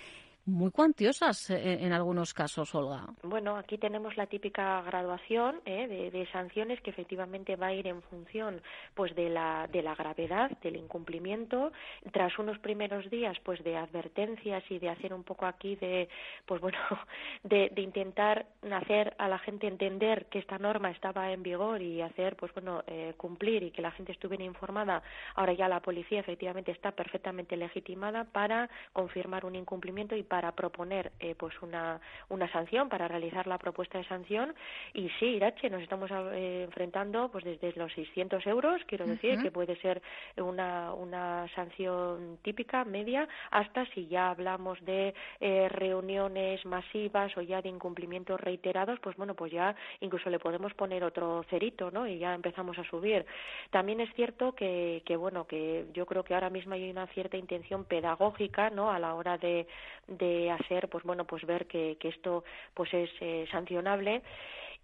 muy 0.44 0.70
cuantiosas 0.72 1.50
eh, 1.50 1.84
en 1.84 1.92
algunos 1.92 2.34
casos, 2.34 2.74
Olga. 2.74 3.06
Bueno, 3.22 3.56
aquí 3.56 3.78
tenemos 3.78 4.16
la 4.16 4.26
típica 4.26 4.82
graduación 4.82 5.60
eh, 5.64 6.10
de, 6.12 6.26
sanciones 6.32 6.80
que 6.80 6.90
efectivamente 6.90 7.56
va 7.56 7.68
a 7.68 7.74
ir 7.74 7.86
en 7.86 8.02
función 8.02 8.60
pues 8.94 9.14
de 9.14 9.28
la, 9.28 9.68
de 9.70 9.82
la 9.82 9.94
gravedad 9.94 10.50
del 10.62 10.76
incumplimiento. 10.76 11.72
Tras 12.12 12.38
unos 12.38 12.58
primeros 12.58 13.08
días 13.10 13.36
pues 13.44 13.62
de 13.62 13.76
advertencias 13.76 14.64
y 14.68 14.78
de 14.78 14.88
hacer 14.88 15.14
un 15.14 15.22
poco 15.22 15.46
aquí 15.46 15.76
de 15.76 16.08
pues 16.46 16.60
bueno 16.60 16.78
de, 17.44 17.70
intentar 17.76 18.46
hacer 18.72 19.14
a 19.18 19.28
la 19.28 19.38
gente 19.38 19.66
entender 19.66 20.26
que 20.26 20.38
esta 20.38 20.58
norma 20.58 20.90
estaba 20.90 21.32
en 21.32 21.42
vigor 21.42 21.82
y 21.82 22.00
hacer 22.00 22.36
pues 22.36 22.52
bueno 22.54 22.82
eh, 22.86 23.14
cumplir 23.16 23.62
y 23.62 23.70
que 23.70 23.82
la 23.82 23.90
gente 23.92 24.12
estuviera 24.12 24.44
informada. 24.44 25.02
Ahora 25.34 25.52
ya 25.52 25.68
la 25.68 25.80
policía 25.80 26.20
efectivamente 26.20 26.72
está 26.72 26.92
perfectamente 26.92 27.56
legitimada 27.56 28.24
para 28.24 28.70
confirmar 28.92 29.44
un 29.44 29.54
incumplimiento 29.54 30.16
y 30.16 30.22
para 30.32 30.52
proponer 30.52 31.12
eh, 31.20 31.34
pues 31.36 31.52
una, 31.60 32.00
una 32.30 32.50
sanción, 32.50 32.88
para 32.88 33.06
realizar 33.06 33.46
la 33.46 33.58
propuesta 33.58 33.98
de 33.98 34.04
sanción. 34.04 34.54
Y 34.94 35.10
sí, 35.20 35.26
Irache, 35.26 35.68
nos 35.68 35.82
estamos 35.82 36.10
eh, 36.10 36.62
enfrentando 36.64 37.28
pues 37.30 37.44
desde 37.44 37.74
los 37.76 37.92
600 37.92 38.46
euros, 38.46 38.80
quiero 38.86 39.04
decir, 39.04 39.42
que 39.42 39.50
puede 39.50 39.76
ser 39.82 40.00
una, 40.38 40.94
una 40.94 41.46
sanción 41.54 42.38
típica, 42.40 42.82
media, 42.86 43.28
hasta 43.50 43.84
si 43.92 44.06
ya 44.06 44.30
hablamos 44.30 44.82
de 44.86 45.12
eh, 45.38 45.68
reuniones 45.68 46.64
masivas 46.64 47.36
o 47.36 47.42
ya 47.42 47.60
de 47.60 47.68
incumplimientos 47.68 48.40
reiterados, 48.40 49.00
pues 49.00 49.14
bueno, 49.18 49.34
pues 49.34 49.52
ya 49.52 49.76
incluso 50.00 50.30
le 50.30 50.38
podemos 50.38 50.72
poner 50.72 51.04
otro 51.04 51.44
cerito, 51.50 51.90
¿no? 51.90 52.06
Y 52.06 52.16
ya 52.16 52.34
empezamos 52.34 52.78
a 52.78 52.84
subir. 52.84 53.26
También 53.68 54.00
es 54.00 54.10
cierto 54.14 54.54
que, 54.54 55.02
que 55.04 55.14
bueno, 55.14 55.46
que 55.46 55.88
yo 55.92 56.06
creo 56.06 56.24
que 56.24 56.32
ahora 56.32 56.48
mismo 56.48 56.72
hay 56.72 56.90
una 56.90 57.06
cierta 57.08 57.36
intención 57.36 57.84
pedagógica, 57.84 58.70
¿no? 58.70 58.90
A 58.90 58.98
la 58.98 59.14
hora 59.14 59.36
de, 59.36 59.66
de 60.08 60.21
hacer, 60.50 60.88
pues 60.88 61.04
bueno, 61.04 61.24
pues 61.24 61.44
ver 61.44 61.66
que, 61.66 61.96
que 62.00 62.08
esto 62.08 62.44
pues 62.74 62.92
es 62.94 63.10
eh, 63.20 63.46
sancionable 63.50 64.22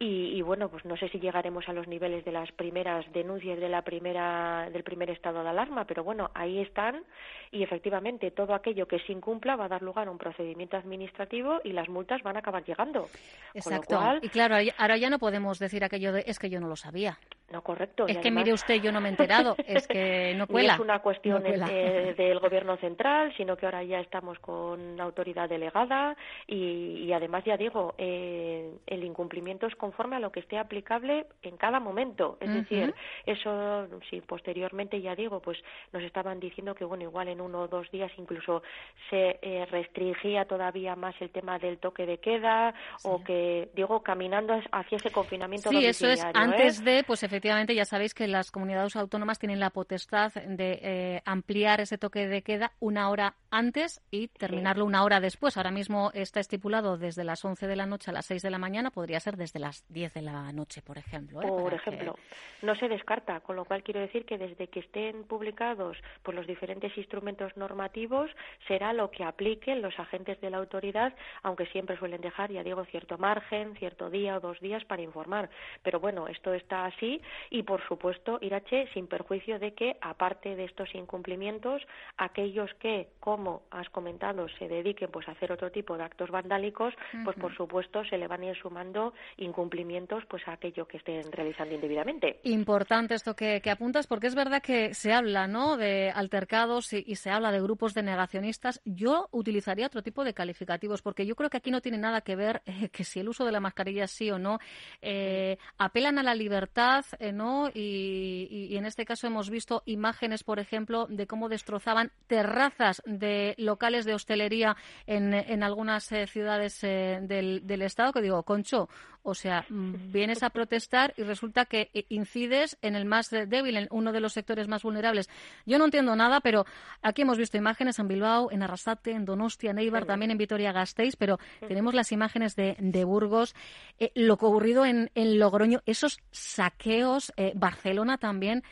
y, 0.01 0.41
bueno, 0.43 0.69
pues 0.69 0.85
no 0.85 0.97
sé 0.97 1.09
si 1.09 1.19
llegaremos 1.19 1.69
a 1.69 1.73
los 1.73 1.89
niveles 1.89 2.25
de 2.25 2.31
las 2.31 2.53
primeras 2.53 3.05
denuncias 3.13 3.59
de 3.59 3.69
la 3.69 3.83
primera, 3.83 4.71
del 4.71 4.85
primer 4.85 5.11
estado 5.11 5.43
de 5.43 5.49
alarma, 5.49 5.87
pero 5.87 6.05
bueno, 6.05 6.31
ahí 6.35 6.61
están 6.61 7.03
y 7.51 7.65
efectivamente 7.65 8.31
todo 8.31 8.55
aquello 8.55 8.87
que 8.87 9.01
se 9.01 9.13
incumpla 9.13 9.57
va 9.57 9.65
a 9.65 9.69
dar 9.69 9.83
lugar 9.83 10.07
a 10.07 10.13
un 10.13 10.19
procedimiento 10.19 10.77
administrativo 10.77 11.61
y 11.65 11.73
las 11.73 11.89
multas 11.89 12.23
van 12.23 12.37
a 12.37 12.39
acabar 12.39 12.65
llegando. 12.65 13.09
Exacto. 13.55 14.01
Y 14.23 14.29
claro, 14.29 14.55
ahora 14.77 14.97
ya 14.97 15.11
no 15.11 15.19
podemos 15.19 15.59
decir 15.59 15.83
aquello 15.83 16.13
de 16.13 16.23
es 16.29 16.39
que 16.39 16.49
yo 16.49 16.61
no 16.61 16.69
lo 16.69 16.77
sabía. 16.77 17.19
No, 17.51 17.63
correcto. 17.63 18.07
Es 18.07 18.19
que 18.19 18.31
mire 18.31 18.53
usted, 18.53 18.75
yo 18.83 18.93
no 18.93 19.01
me 19.01 19.09
he 19.09 19.11
enterado, 19.11 19.57
es 19.67 19.87
que 19.89 20.35
no 20.37 20.47
cuela. 20.49 20.77
No 20.77 20.83
es 20.83 20.89
una 20.89 20.99
cuestión 20.99 21.43
del 21.43 22.39
gobierno 22.41 22.77
central, 22.77 23.33
sino 23.37 23.57
que 23.57 23.65
ahora 23.65 23.83
ya 23.83 24.01
estamos 24.01 24.39
con 24.39 25.01
autoridad 25.01 25.49
delegada 25.49 26.15
y, 26.47 27.11
además 27.13 27.45
ya 27.45 27.57
digo, 27.57 27.95
eh, 27.97 28.71
el 28.87 29.03
incumplimiento 29.03 29.67
es 29.67 29.75
conforme 29.77 30.17
a 30.17 30.21
lo 30.21 30.31
que 30.31 30.41
esté 30.41 30.59
aplicable 30.59 31.27
en 31.43 31.57
cada 31.57 31.81
momento. 31.81 32.37
Es 32.41 32.53
decir, 32.53 32.95
eso 33.25 33.89
si 34.11 34.21
posteriormente 34.21 35.01
ya 35.01 35.15
digo, 35.15 35.41
pues 35.41 35.59
nos 35.93 36.03
estaban 36.03 36.41
diciendo 36.41 36.75
que 36.75 36.85
bueno, 36.85 37.05
igual 37.05 37.29
en 37.29 37.41
uno 37.41 37.63
o 37.63 37.69
dos 37.69 37.91
días 37.91 38.13
incluso 38.19 38.63
se 39.09 39.39
eh, 39.41 39.67
restringía 39.71 40.45
todavía 40.45 40.97
más 40.97 41.15
el 41.21 41.31
tema 41.31 41.59
del 41.59 41.79
toque 41.79 42.05
de 42.05 42.19
queda 42.19 42.75
o 43.05 43.23
que 43.25 43.71
digo 43.75 44.03
caminando 44.03 44.61
hacia 44.73 44.97
ese 44.97 45.11
confinamiento. 45.11 45.71
Sí, 45.71 45.87
eso 45.87 46.07
es 46.07 46.25
antes 46.35 46.81
¿eh? 46.81 46.85
de, 46.85 47.05
pues 47.05 47.23
efectivamente 47.39 47.77
ya 47.77 47.85
sabéis 47.85 48.15
que 48.15 48.27
las 48.27 48.51
comunidades 48.51 48.97
autónomas 48.97 49.39
tienen 49.39 49.61
la 49.61 49.71
potestad 49.71 50.33
de 50.35 50.81
eh, 50.83 51.23
ampliar 51.25 51.81
ese 51.81 51.97
toque 51.97 52.27
de 52.27 52.43
queda 52.43 52.73
una 52.81 53.11
hora 53.11 53.37
antes 53.53 54.01
y 54.11 54.27
terminarlo 54.27 54.85
una 54.85 55.05
hora 55.05 55.21
después. 55.21 55.57
Ahora 55.57 55.71
mismo 55.71 56.11
está 56.15 56.41
estipulado 56.41 56.99
desde 56.99 57.23
las 57.23 57.45
11 57.45 57.69
de 57.69 57.77
la 57.77 57.87
noche 57.87 58.11
a 58.11 58.15
las 58.15 58.27
6 58.27 58.43
de 58.43 58.51
la 58.51 58.59
mañana, 58.59 58.91
podría 58.91 59.21
ser 59.21 59.37
desde 59.37 59.61
las 59.61 59.85
10 59.89 60.15
de 60.15 60.23
la 60.23 60.53
noche, 60.53 60.83
por 60.83 60.99
ejemplo. 60.99 61.41
¿eh? 61.41 61.47
Por 61.47 61.73
ejemplo, 61.73 62.17
no 62.63 62.75
se 62.75 62.89
descarta, 62.89 63.39
con 63.39 63.55
lo 63.55 63.65
cual 63.65 63.85
quiero 63.85 64.01
decir 64.01 64.25
que 64.25 64.37
desde 64.37 64.67
que 64.67 64.81
estén 64.81 65.23
publicados 65.23 65.97
por 66.25 66.35
los 66.35 66.47
diferentes 66.49 66.99
instrumentos 66.99 67.57
normativos 67.57 68.33
será 68.67 68.93
lo 68.93 69.13
que 69.13 69.23
apliquen 69.23 69.81
los 69.81 69.97
agentes 70.01 70.41
de 70.41 70.51
la 70.51 70.59
autoridad, 70.59 71.15
aunque 71.45 71.67
siempre 71.67 71.97
suelen 71.99 72.21
dejar, 72.21 72.51
ya 72.51 72.65
digo, 72.65 72.85
cierto 72.87 73.17
margen, 73.17 73.77
cierto 73.77 74.11
día 74.11 74.37
o 74.37 74.41
dos 74.41 74.59
días 74.59 74.85
para 74.85 75.03
informar. 75.03 75.51
Pero 75.85 76.01
bueno, 76.01 76.27
esto 76.27 76.53
está 76.53 76.85
así 76.87 77.23
y, 77.51 77.63
por 77.63 77.87
supuesto, 77.87 78.39
Irache, 78.41 78.89
sin 78.95 79.07
perjuicio 79.07 79.59
de 79.59 79.75
que, 79.75 79.97
aparte 80.01 80.57
de 80.57 80.65
estos 80.65 80.95
incumplimientos, 80.95 81.83
aquellos 82.17 82.73
que, 82.75 83.09
como 83.21 83.63
has 83.71 83.89
comentado, 83.91 84.47
se 84.59 84.69
dediquen 84.69 85.11
pues 85.11 85.29
a 85.29 85.33
hacer 85.33 85.53
otro 85.53 85.71
tipo 85.71 85.97
de 85.97 86.05
actos 86.05 86.31
vandálicos, 86.31 86.95
pues 87.25 87.37
por 87.37 87.55
supuesto 87.55 88.05
se 88.05 88.19
le 88.19 88.27
van 88.27 88.43
a 88.43 88.47
ir 88.47 88.57
sumando 88.57 89.15
incumplimientos 89.37 90.25
pues 90.29 90.47
a 90.47 90.53
aquello 90.53 90.87
que 90.87 90.99
estén 90.99 91.31
realizando 91.33 91.75
indebidamente. 91.75 92.41
Importante 92.45 93.15
esto 93.15 93.35
que, 93.35 93.63
apuntas, 93.71 94.07
porque 94.07 94.27
es 94.27 94.35
verdad 94.35 94.63
que 94.63 94.95
se 94.95 95.13
habla 95.13 95.47
¿no? 95.47 95.77
de 95.77 96.11
altercados 96.11 96.93
y, 96.93 97.17
se 97.17 97.31
habla 97.31 97.51
de 97.51 97.61
grupos 97.61 97.95
de 97.95 98.03
negacionistas. 98.03 98.81
Yo 98.85 99.29
utilizaría 99.33 99.87
otro 99.87 100.03
tipo 100.03 100.25
de 100.25 100.35
calificativos, 100.35 101.03
porque 101.03 101.27
yo 101.27 101.35
creo 101.35 101.51
que 101.51 101.57
aquí 101.57 101.71
no 101.71 101.81
tiene 101.81 101.99
nada 101.99 102.21
que 102.21 102.37
ver 102.37 102.63
eh, 102.65 102.89
que 102.91 103.05
si 103.05 103.21
el 103.21 103.29
uso 103.29 103.45
de 103.45 103.53
la 103.53 103.61
mascarilla 103.61 104.07
sí 104.07 104.31
o 104.31 104.39
no. 104.39 104.59
Eh, 105.03 105.59
apelan 105.79 106.19
a 106.19 106.23
la 106.23 106.35
libertad, 106.35 107.05
eh, 107.19 107.33
¿no? 107.33 107.69
Y, 107.73 108.77
en 108.77 108.87
este 108.87 109.05
caso 109.05 109.27
hemos 109.27 109.51
visto 109.51 109.83
imágenes, 109.87 110.45
por 110.45 110.59
ejemplo, 110.59 111.07
de 111.09 111.27
cómo 111.27 111.49
destrozaban 111.49 112.13
terrazas 112.27 113.03
de 113.07 113.55
locales 113.59 114.05
de 114.05 114.15
hostelería 114.15 114.77
en, 115.07 115.35
en 115.35 115.63
algunas 115.63 116.05
ciudades 116.27 116.81
del, 116.81 117.67
del 117.67 117.83
Estado, 117.83 118.13
que 118.13 118.23
digo, 118.23 118.43
Concho, 118.45 118.89
o 119.23 119.35
sea, 119.35 119.67
mm, 119.69 120.11
vienes 120.13 120.43
a 120.43 120.51
protestar 120.51 121.13
y 121.17 121.23
resulta 121.23 121.67
que 121.67 121.91
eh, 121.93 122.07
incides 122.09 122.79
en 122.81 122.97
el 122.97 123.05
más 123.05 123.31
débil, 123.31 123.77
en 123.77 123.89
uno 123.91 124.13
de 124.13 124.21
los 124.21 124.33
sectores 124.33 124.69
más 124.69 124.83
vulnerables. 124.83 125.29
Yo 125.67 125.79
no 125.79 125.85
entiendo 125.85 126.17
nada, 126.17 126.41
pero 126.41 126.65
aquí 127.03 127.23
hemos 127.23 127.37
visto 127.37 127.59
imágenes 127.59 127.99
en 127.99 128.09
Bilbao, 128.09 128.51
en 128.51 128.63
Arrasate, 128.63 129.13
en 129.13 129.25
Donostia, 129.25 129.71
en 129.71 129.79
Eibar, 129.79 130.07
también 130.07 130.31
en 130.31 130.39
Vitoria-Gasteiz, 130.39 131.17
pero 131.17 131.39
tenemos 131.67 131.95
las 131.95 132.11
imágenes 132.11 132.57
de, 132.57 133.05
Burgos, 133.05 133.55
eh, 133.99 134.11
lo 134.15 134.39
que 134.39 134.47
ocurrido 134.47 134.85
en, 134.85 135.11
Logroño, 135.15 135.83
esos 135.87 136.21
saqueos, 136.31 137.08
eh, 137.37 137.53
Barcelona 137.55 138.19
también, 138.19 138.63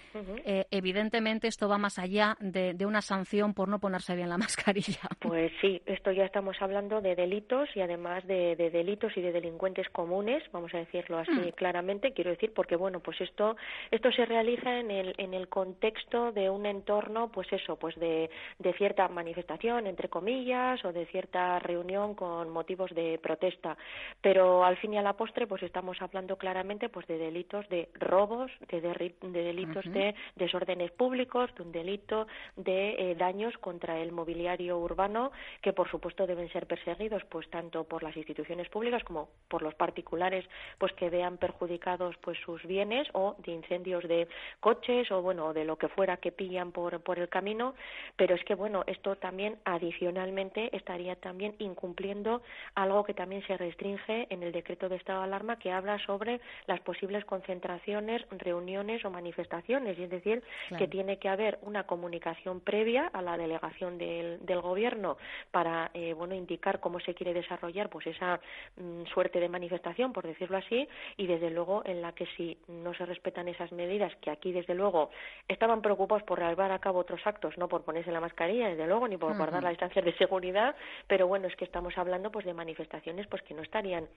evidentemente 0.71 1.49
esto 1.49 1.69
va 1.69 1.79
más 1.79 1.99
allá 1.99 2.37
de, 2.41 2.87
una 2.87 3.03
sanción 3.03 3.55
por 3.55 3.69
no 3.69 3.79
ponerse 3.79 4.15
bien 4.15 4.29
la 4.29 4.39
mascarilla. 4.47 5.09
Pues 5.21 5.53
sí, 5.61 5.83
esto 5.87 6.13
ya 6.13 6.25
estamos 6.25 6.57
hablando 6.61 7.01
de 7.01 7.17
delitos 7.17 7.69
y 7.75 7.81
además 7.81 8.27
de 8.27 8.55
delitos 8.57 9.17
y 9.17 9.21
de 9.21 9.33
delincuentes 9.33 9.89
comunes 9.91 10.43
vamos 10.53 10.73
a 10.75 10.79
decirlo 10.79 11.19
así 11.19 11.33
hmm. 11.33 11.53
claramente, 11.57 12.13
quiero 12.13 12.31
decir, 12.31 12.53
porque 12.55 12.77
bueno, 12.77 13.01
pues 13.01 13.21
esto 13.21 13.57
esto 13.91 14.13
se 14.13 14.25
realiza 14.25 14.79
en 14.79 14.91
el 14.91 15.15
en 15.19 15.35
el 15.35 15.49
contexto 15.49 16.33
de 16.33 16.51
un 16.51 16.67
entorno, 16.67 17.31
pues 17.31 17.53
eso, 17.53 17.77
pues 17.77 17.95
de, 17.97 18.31
de 18.59 18.73
cierta 18.75 19.09
manifestación 19.09 19.87
entre 19.87 20.09
comillas 20.09 20.85
o 20.85 20.93
de 20.93 21.07
cierta 21.07 21.59
reunión 21.59 22.15
con 22.15 22.51
motivos 22.51 22.91
de 22.95 23.19
protesta, 23.19 23.77
pero 24.21 24.65
al 24.65 24.77
fin 24.79 24.95
y 24.95 24.99
a 24.99 25.03
la 25.03 25.15
postre, 25.15 25.47
pues 25.47 25.63
estamos 25.63 26.01
hablando 26.01 26.37
claramente, 26.37 26.89
pues 26.89 27.07
de 27.07 27.19
delitos 27.19 27.69
de 27.69 27.89
robos, 28.27 28.51
de, 28.69 28.81
de, 28.81 29.43
delitos 29.43 29.85
de 29.93 30.15
desórdenes 30.35 30.91
públicos, 30.93 31.55
de 31.55 31.63
un 31.63 31.73
delito 31.73 32.27
de 32.57 33.11
eh, 33.11 33.15
daños 33.15 33.57
contra 33.59 33.99
el 33.99 34.13
mobiliario 34.13 34.79
urbano, 34.79 35.31
que 35.63 35.73
por 35.73 35.89
supuesto 35.89 36.27
deben 36.27 36.51
ser 36.51 36.67
perseguidos, 36.67 37.23
pues 37.27 37.49
tanto 37.51 37.85
por 37.85 38.03
las 38.03 38.17
instituciones 38.17 38.69
públicas 38.69 39.05
como 39.05 39.29
por 39.49 39.63
los 39.63 39.75
particulares 39.75 40.45
pues 40.79 40.93
que 40.95 41.11
vean 41.11 41.39
perjudicados 41.39 42.17
pues 42.21 42.39
sus 42.45 42.63
bienes 42.65 43.09
o 43.13 43.37
de 43.39 43.53
incendios 43.53 44.03
de 44.09 44.29
coches 44.61 45.11
o 45.13 45.23
bueno 45.23 45.53
de 45.53 45.65
lo 45.65 45.77
que 45.77 45.89
fuera 45.89 46.17
que 46.17 46.33
pillan 46.33 46.73
por 46.73 47.01
por 47.03 47.19
el 47.19 47.29
camino. 47.29 47.75
Pero 48.17 48.35
es 48.35 48.45
que 48.45 48.55
bueno 48.55 48.83
esto 48.87 49.17
también 49.17 49.59
adicionalmente 49.65 50.77
estaría 50.77 51.17
también 51.17 51.55
incumpliendo 51.59 52.43
algo 52.75 53.05
que 53.05 53.15
también 53.15 53.47
se 53.47 53.57
restringe 53.57 54.27
en 54.31 54.43
el 54.43 54.53
decreto 54.53 54.89
de 54.89 54.97
estado 54.97 55.21
de 55.21 55.27
alarma 55.27 55.59
que 55.59 55.71
habla 55.71 55.99
sobre 56.07 56.41
las 56.67 56.81
posibles 56.81 57.25
concentraciones 57.25 58.16
reuniones 58.31 59.05
o 59.05 59.11
manifestaciones 59.11 59.99
y 59.99 60.05
es 60.05 60.11
decir 60.11 60.43
que 60.79 60.89
tiene 60.89 61.19
que 61.19 61.29
haber 61.29 61.59
una 61.63 61.85
comunicación 61.85 62.61
previa 62.61 63.09
a 63.13 63.23
la 63.23 63.37
delegación 63.37 63.99
del, 63.99 64.45
del 64.45 64.61
gobierno 64.61 65.17
para 65.51 65.91
eh, 65.95 66.15
bueno 66.15 66.35
indicar 66.35 66.81
cómo 66.81 67.01
se 67.01 67.15
quiere 67.15 67.35
desarrollar 67.35 67.89
pues 67.91 68.07
esa 68.07 68.41
mm, 68.77 69.05
suerte 69.07 69.41
de 69.41 69.49
manifestación 69.49 70.13
por 70.13 70.27
decirlo 70.27 70.57
así, 70.57 70.89
y 71.17 71.27
desde 71.27 71.51
luego 71.51 71.83
en 71.85 72.03
la 72.03 72.13
que 72.13 72.27
si 72.37 72.59
no 72.69 72.95
se 72.95 73.07
respetan 73.07 73.49
esas 73.49 73.73
medidas, 73.73 74.15
que 74.17 74.31
aquí 74.31 74.53
desde 74.53 74.75
luego 74.75 75.11
estaban 75.49 75.83
preocupados 75.83 76.23
por 76.25 76.41
llevar 76.41 76.73
a 76.73 76.79
cabo 76.79 77.01
otros 77.01 77.21
actos, 77.27 77.57
no 77.59 77.69
por 77.69 77.85
ponerse 77.85 78.11
la 78.11 78.21
mascarilla, 78.21 78.69
desde 78.69 78.87
luego, 78.87 79.09
ni 79.09 79.17
por 79.17 79.37
guardar 79.37 79.63
las 79.63 79.73
distancias 79.73 80.05
de 80.05 80.17
seguridad, 80.17 80.75
pero 81.07 81.27
bueno, 81.27 81.47
es 81.47 81.57
que 81.57 81.65
estamos 81.65 81.97
hablando 81.97 82.31
pues 82.31 82.45
de 82.45 82.55
manifestaciones 82.55 83.27
pues 83.27 83.43
que 83.43 83.55
no 83.55 83.63
estarían 83.63 84.09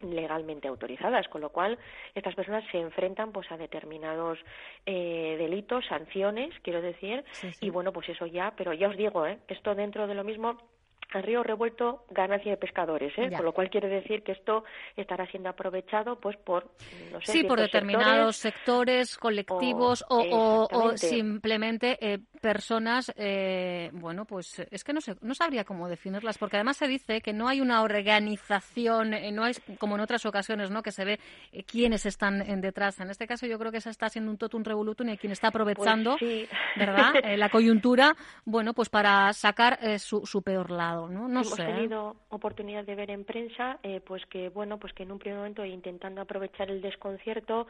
legalmente 0.00 0.68
autorizadas, 0.68 1.28
con 1.28 1.40
lo 1.40 1.50
cual 1.50 1.78
estas 2.14 2.34
personas 2.34 2.64
se 2.70 2.78
enfrentan 2.78 3.32
pues 3.32 3.50
a 3.50 3.56
determinados 3.56 4.38
eh, 4.86 5.36
delitos, 5.38 5.86
sanciones, 5.86 6.54
quiero 6.62 6.80
decir, 6.80 7.24
y 7.60 7.70
bueno, 7.70 7.92
pues 7.92 8.08
eso 8.08 8.26
ya, 8.26 8.52
pero 8.56 8.72
ya 8.72 8.88
os 8.88 8.96
digo, 8.96 9.26
¿eh? 9.26 9.38
esto 9.48 9.74
dentro 9.74 10.06
de 10.06 10.14
lo 10.14 10.24
mismo 10.24 10.56
al 11.12 11.22
río 11.22 11.42
revuelto 11.42 12.04
ganancia 12.10 12.50
de 12.50 12.56
pescadores, 12.56 13.12
¿eh? 13.16 13.30
con 13.34 13.44
lo 13.44 13.52
cual 13.52 13.70
quiere 13.70 13.88
decir 13.88 14.22
que 14.22 14.32
esto 14.32 14.64
estará 14.96 15.26
siendo 15.26 15.48
aprovechado 15.48 16.20
pues 16.20 16.36
por 16.36 16.70
sí 17.22 17.44
por 17.44 17.60
determinados 17.60 18.36
sectores, 18.36 19.16
colectivos 19.16 20.04
o, 20.08 20.92
simplemente 20.96 21.96
eh, 22.00 22.18
personas, 22.38 23.12
eh, 23.16 23.90
bueno, 23.92 24.24
pues 24.24 24.60
es 24.70 24.84
que 24.84 24.92
no 24.92 25.00
sé, 25.00 25.14
no 25.20 25.34
sabría 25.34 25.64
cómo 25.64 25.88
definirlas, 25.88 26.38
porque 26.38 26.56
además 26.56 26.76
se 26.76 26.86
dice 26.86 27.20
que 27.20 27.32
no 27.32 27.48
hay 27.48 27.60
una 27.60 27.82
organización, 27.82 29.14
eh, 29.14 29.32
no 29.32 29.44
hay 29.44 29.54
como 29.78 29.96
en 29.96 30.00
otras 30.00 30.24
ocasiones, 30.26 30.70
¿no? 30.70 30.82
Que 30.82 30.92
se 30.92 31.04
ve 31.04 31.18
eh, 31.52 31.62
quiénes 31.64 32.06
están 32.06 32.42
en 32.42 32.60
detrás. 32.60 33.00
En 33.00 33.10
este 33.10 33.26
caso, 33.26 33.46
yo 33.46 33.58
creo 33.58 33.72
que 33.72 33.78
esa 33.78 33.90
está 33.90 34.08
siendo 34.08 34.30
un 34.30 34.38
totum 34.38 34.62
revolutum 34.62 35.08
y 35.08 35.18
quien 35.18 35.32
está 35.32 35.48
aprovechando, 35.48 36.16
pues 36.18 36.48
¿verdad? 36.76 37.12
la 37.36 37.48
coyuntura, 37.48 38.14
bueno, 38.44 38.74
pues 38.74 38.88
para 38.88 39.32
sacar 39.32 39.78
su, 39.98 40.24
su, 40.26 40.42
peor 40.42 40.70
lado, 40.70 41.08
¿no? 41.08 41.28
No 41.28 41.40
Hemos 41.40 41.54
sé. 41.54 41.64
tenido 41.64 42.16
oportunidad 42.30 42.84
de 42.84 42.94
ver 42.94 43.10
en 43.10 43.24
prensa, 43.24 43.78
pues 44.06 44.24
que 44.26 44.48
bueno, 44.48 44.78
pues 44.78 44.92
que 44.92 45.02
en 45.02 45.12
un 45.12 45.18
primer 45.18 45.38
momento 45.38 45.64
intentando 45.64 46.20
aprovechar 46.20 46.70
el 46.70 46.80
desconcierto 46.80 47.66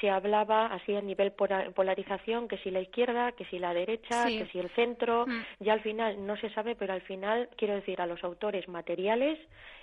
se 0.00 0.10
hablaba 0.10 0.66
así 0.66 0.94
a 0.94 1.00
nivel 1.00 1.32
polarización 1.32 2.48
que 2.48 2.58
si 2.58 2.70
la 2.70 2.80
izquierda, 2.80 3.32
que 3.32 3.44
si 3.46 3.58
la 3.58 3.74
derecha, 3.74 3.99
que 4.08 4.46
si 4.52 4.58
el 4.58 4.70
centro, 4.70 5.26
mm. 5.26 5.64
ya 5.64 5.72
al 5.72 5.80
final 5.80 6.26
no 6.26 6.36
se 6.36 6.50
sabe, 6.50 6.74
pero 6.74 6.92
al 6.92 7.02
final 7.02 7.48
quiero 7.56 7.74
decir 7.74 8.00
a 8.00 8.06
los 8.06 8.22
autores 8.24 8.68
materiales 8.68 9.38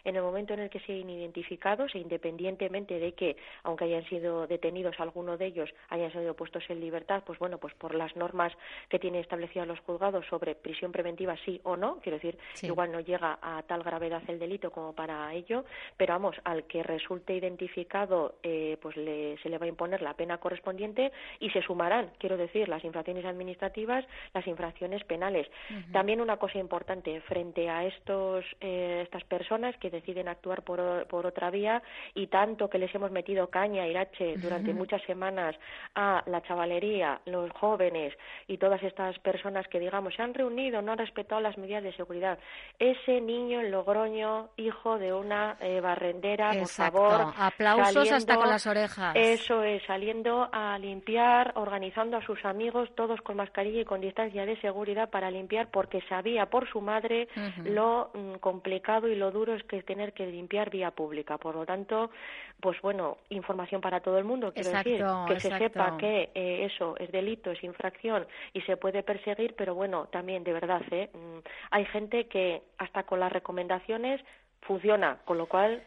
en 0.08 0.16
el 0.16 0.22
momento 0.22 0.54
en 0.54 0.62
el 0.62 0.70
que 0.70 0.80
sean 0.80 1.10
identificados 1.10 1.94
e 1.94 2.00
independientemente 2.00 2.98
de 3.00 3.14
que, 3.14 3.36
aunque 3.64 3.86
hayan 3.86 4.06
sido 4.06 4.48
detenidos 4.48 5.00
algunos 5.00 5.38
de 5.38 5.48
ellos, 5.48 5.70
hayan 5.90 6.12
sido 6.12 6.34
puestos 6.34 6.64
en 6.70 6.80
libertad, 6.80 7.24
pues 7.26 7.38
bueno, 7.40 7.58
pues 7.58 7.74
por 7.74 7.94
las 7.94 8.16
normas 8.16 8.54
que 8.90 9.00
tienen 9.00 9.22
establecidas 9.22 9.68
los 9.68 9.80
juzgados 9.82 10.26
sobre 10.28 10.56
prisión 10.56 10.92
preventiva 10.94 11.36
sí 11.44 11.60
o 11.64 11.76
no, 11.76 12.00
quiero 12.02 12.18
decir, 12.18 12.38
igual 12.62 12.92
no 12.92 13.02
llega 13.02 13.38
a 13.42 13.62
tal 13.64 13.84
gravedad 13.84 14.24
el 14.28 14.40
delito 14.40 14.72
como 14.72 14.94
para 14.94 15.34
ello, 15.34 15.66
pero 15.98 16.14
vamos, 16.14 16.38
al 16.46 16.64
que 16.66 16.84
resulte 16.84 17.36
identificado, 17.36 18.36
eh, 18.44 18.78
pues 18.82 18.96
se 18.96 19.50
le 19.50 19.58
va 19.58 19.66
a 19.66 19.70
imponer 19.70 20.02
la 20.02 20.14
pena 20.14 20.38
correspondiente 20.38 21.12
y 21.40 21.50
se 21.50 21.62
sumarán, 21.62 22.12
quiero 22.18 22.38
decir, 22.38 22.70
las 22.70 22.84
infracciones 22.86 23.26
administrativas, 23.26 24.06
las 24.34 24.46
infracciones 24.48 25.04
penales. 25.04 25.48
También 25.92 26.22
una 26.22 26.38
cosa 26.38 26.58
importante 26.60 27.22
frente 27.22 27.70
a 27.70 27.86
estos 27.86 28.46
eh, 28.62 29.02
estas 29.04 29.24
personas 29.24 29.76
que 29.78 29.90
deciden 29.90 30.28
actuar 30.28 30.64
por, 30.64 31.08
por, 31.08 31.26
otra 31.26 31.50
vía 31.50 31.82
y 32.14 32.28
tanto 32.28 32.70
que 32.70 32.78
les 32.78 32.94
hemos 32.94 33.12
metido 33.12 33.48
caña, 33.48 33.88
irache, 33.88 34.36
durante 34.38 34.74
muchas 34.74 35.02
semanas 35.04 35.56
a 35.96 36.24
la 36.26 36.42
chavalería, 36.42 37.22
los 37.26 37.52
jóvenes 37.52 38.14
y 38.48 38.58
todas 38.58 38.82
estas 38.84 39.18
personas 39.20 39.68
que, 39.68 39.80
digamos, 39.80 40.16
se 40.16 40.22
han 40.22 40.34
reunido, 40.34 40.82
no 40.82 40.92
han 40.92 40.98
respetado 40.98 41.42
las 41.42 41.58
medidas 41.58 41.84
de 41.84 41.94
seguridad. 41.94 42.38
Ese 42.80 43.22
niño 43.22 43.62
en 43.62 43.72
Logroño, 43.72 44.50
hijo 44.58 44.98
de 44.98 45.14
una 45.14 45.58
eh, 45.60 45.80
barrendera, 45.82 46.52
por 46.52 46.68
favor. 46.68 47.34
Aplausos 47.38 48.12
hasta 48.12 48.36
con 48.36 48.50
las 48.50 48.66
orejas. 48.68 49.16
Eso 49.16 49.64
es, 49.64 49.84
saliendo 49.86 50.50
a 50.52 50.78
limpiar, 50.80 51.54
organizando 51.56 52.18
a 52.18 52.22
sus 52.22 52.44
amigos, 52.46 52.90
todos 52.96 53.22
con 53.22 53.38
mascarilla 53.38 53.82
y 53.82 53.86
con 53.86 53.97
distancia 54.02 54.46
de 54.46 54.60
seguridad 54.62 55.10
para 55.10 55.32
limpiar, 55.32 55.70
porque 55.72 56.02
sabía 56.10 56.48
por 56.48 56.70
su 56.70 56.82
madre 56.82 57.28
lo 57.64 58.12
mm, 58.14 58.36
complicado 58.36 59.08
y 59.08 59.16
lo 59.16 59.32
duro 59.32 59.54
es 59.54 59.64
que 59.64 59.82
tener 59.84 60.14
que 60.14 60.28
limpiar 60.28 60.70
vía 60.70 60.92
pública. 60.92 61.38
Por 61.38 61.56
lo 61.56 61.66
tanto, 61.66 62.12
pues 62.60 62.80
bueno, 62.82 63.18
información 63.30 63.82
para 63.82 64.00
todo 64.00 64.18
el 64.18 64.24
mundo, 64.24 64.54
quiero 64.54 64.72
decir, 64.72 65.04
que 65.28 65.40
se 65.40 65.58
sepa 65.58 65.98
que 65.98 66.30
eh, 66.34 66.66
eso 66.72 66.96
es 66.98 67.12
delito, 67.12 67.52
es 67.52 67.64
infracción 67.64 68.26
y 68.54 68.62
se 68.62 68.78
puede 68.78 69.04
perseguir, 69.04 69.56
pero 69.56 69.76
bueno, 69.76 70.08
también 70.12 70.44
de 70.44 70.54
verdad, 70.54 70.82
¿eh? 70.92 71.10
Mm, 71.14 71.40
hay 71.72 71.86
gente 71.86 72.28
que 72.28 72.62
hasta 72.78 73.04
con 73.04 73.20
las 73.20 73.32
recomendaciones 73.32 74.22
funciona, 74.62 75.20
con 75.26 75.38
lo 75.38 75.48
cual 75.48 75.82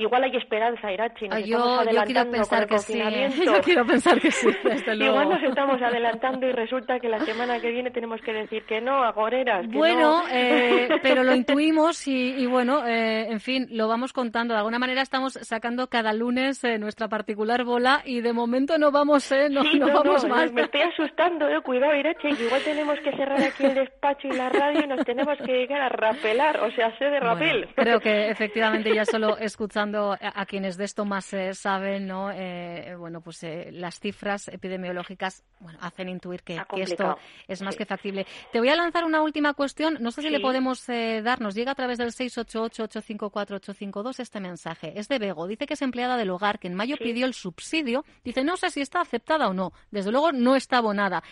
igual 0.00 0.24
hay 0.24 0.36
esperanza, 0.36 0.92
Irachi. 0.92 1.28
Nos 1.28 1.44
yo, 1.44 1.58
estamos 1.58 1.78
adelantando 1.78 2.06
quiero 2.06 2.30
pensar 2.30 2.66
con 2.66 2.76
el 2.76 2.84
que 2.84 3.30
sí. 3.30 3.44
Yo 3.44 3.60
quiero 3.62 3.86
pensar 3.86 4.20
que 4.20 4.30
sí, 4.30 4.48
desde 4.64 4.96
luego. 4.96 5.12
Igual 5.12 5.28
nos 5.28 5.42
estamos 5.42 5.82
adelantando 5.82 6.46
y 6.46 6.52
resulta 6.52 6.98
que 6.98 7.08
la 7.08 7.20
semana 7.20 7.60
que 7.60 7.70
viene 7.70 7.90
tenemos 7.90 8.20
que 8.22 8.32
decir 8.32 8.64
que 8.64 8.80
no, 8.80 9.02
agoreras. 9.02 9.66
Que 9.68 9.76
bueno, 9.76 10.22
eh, 10.30 10.88
pero 11.02 11.22
lo 11.22 11.34
intuimos 11.34 12.06
y, 12.06 12.46
bueno, 12.46 12.86
eh, 12.86 13.26
en 13.30 13.40
fin, 13.40 13.66
lo 13.70 13.88
vamos 13.88 14.12
contando. 14.12 14.54
De 14.54 14.58
alguna 14.58 14.78
manera 14.78 15.02
estamos 15.02 15.34
sacando 15.34 15.88
cada 15.88 16.12
lunes 16.12 16.62
eh, 16.64 16.78
nuestra 16.78 17.08
particular 17.08 17.64
bola 17.64 18.02
y 18.04 18.20
de 18.20 18.32
momento 18.32 18.78
no 18.78 18.90
vamos, 18.90 19.30
eh, 19.32 19.48
no, 19.50 19.62
no, 19.62 19.86
vamos 19.92 20.26
más. 20.26 20.52
Me 20.52 20.62
estoy 20.62 20.82
asustando, 20.82 21.48
eh. 21.48 21.60
cuidado, 21.62 21.94
Irachi, 21.94 22.34
que 22.34 22.44
igual 22.44 22.62
tenemos 22.62 22.98
que 23.00 23.10
cerrar 23.12 23.42
aquí 23.42 23.64
el 23.64 23.74
despacho 23.74 24.28
y 24.28 24.32
la 24.32 24.48
radio 24.48 24.80
y 24.84 24.86
nos 24.86 25.04
tenemos 25.04 25.36
que 25.38 25.52
llegar 25.52 25.82
a 25.82 25.88
rapelar, 25.88 26.60
o 26.60 26.70
sea, 26.72 26.96
sé 26.98 27.06
de 27.06 27.20
rapel. 27.20 27.68
creo 27.74 28.00
que 28.00 28.30
efectivamente 28.30 28.94
ya 28.94 29.04
solo 29.04 29.36
escuchando 29.38 29.89
a, 29.96 30.46
quienes 30.46 30.76
de 30.76 30.84
esto 30.84 31.04
más 31.04 31.34
saben, 31.52 32.06
¿no? 32.06 32.30
Eh, 32.30 32.94
bueno, 32.98 33.20
pues 33.20 33.42
eh, 33.42 33.70
las 33.72 33.98
cifras 34.00 34.48
epidemiológicas 34.48 35.44
bueno, 35.60 35.78
hacen 35.82 36.08
intuir 36.08 36.42
que, 36.42 36.60
esto 36.76 37.18
es 37.46 37.62
más 37.62 37.76
que 37.76 37.86
factible. 37.86 38.26
Te 38.52 38.58
voy 38.58 38.68
a 38.68 38.76
lanzar 38.76 39.04
una 39.04 39.22
última 39.22 39.54
cuestión. 39.54 39.98
No 40.00 40.10
sé 40.10 40.22
si 40.22 40.30
le 40.30 40.40
podemos 40.40 40.88
eh, 40.88 41.22
dar, 41.22 41.40
nos 41.40 41.54
llega 41.54 41.70
a 41.72 41.74
través 41.74 41.98
del 41.98 42.12
688-854-852 42.12 44.20
este 44.20 44.40
mensaje. 44.40 44.98
Es 44.98 45.08
de 45.08 45.18
Bego. 45.18 45.46
Dice 45.46 45.66
que 45.66 45.74
es 45.74 45.82
empleada 45.82 46.16
del 46.16 46.30
hogar, 46.30 46.58
que 46.58 46.68
en 46.68 46.74
mayo 46.74 46.96
pidió 46.96 47.26
el 47.26 47.34
subsidio. 47.34 48.04
Dice, 48.24 48.44
no 48.44 48.56
sé 48.56 48.70
si 48.70 48.80
está 48.80 49.00
aceptada 49.00 49.48
o 49.48 49.54
no. 49.54 49.72
Desde 49.90 50.10
luego 50.10 50.32
no 50.32 50.56
está 50.56 50.78
abonada 50.78 51.22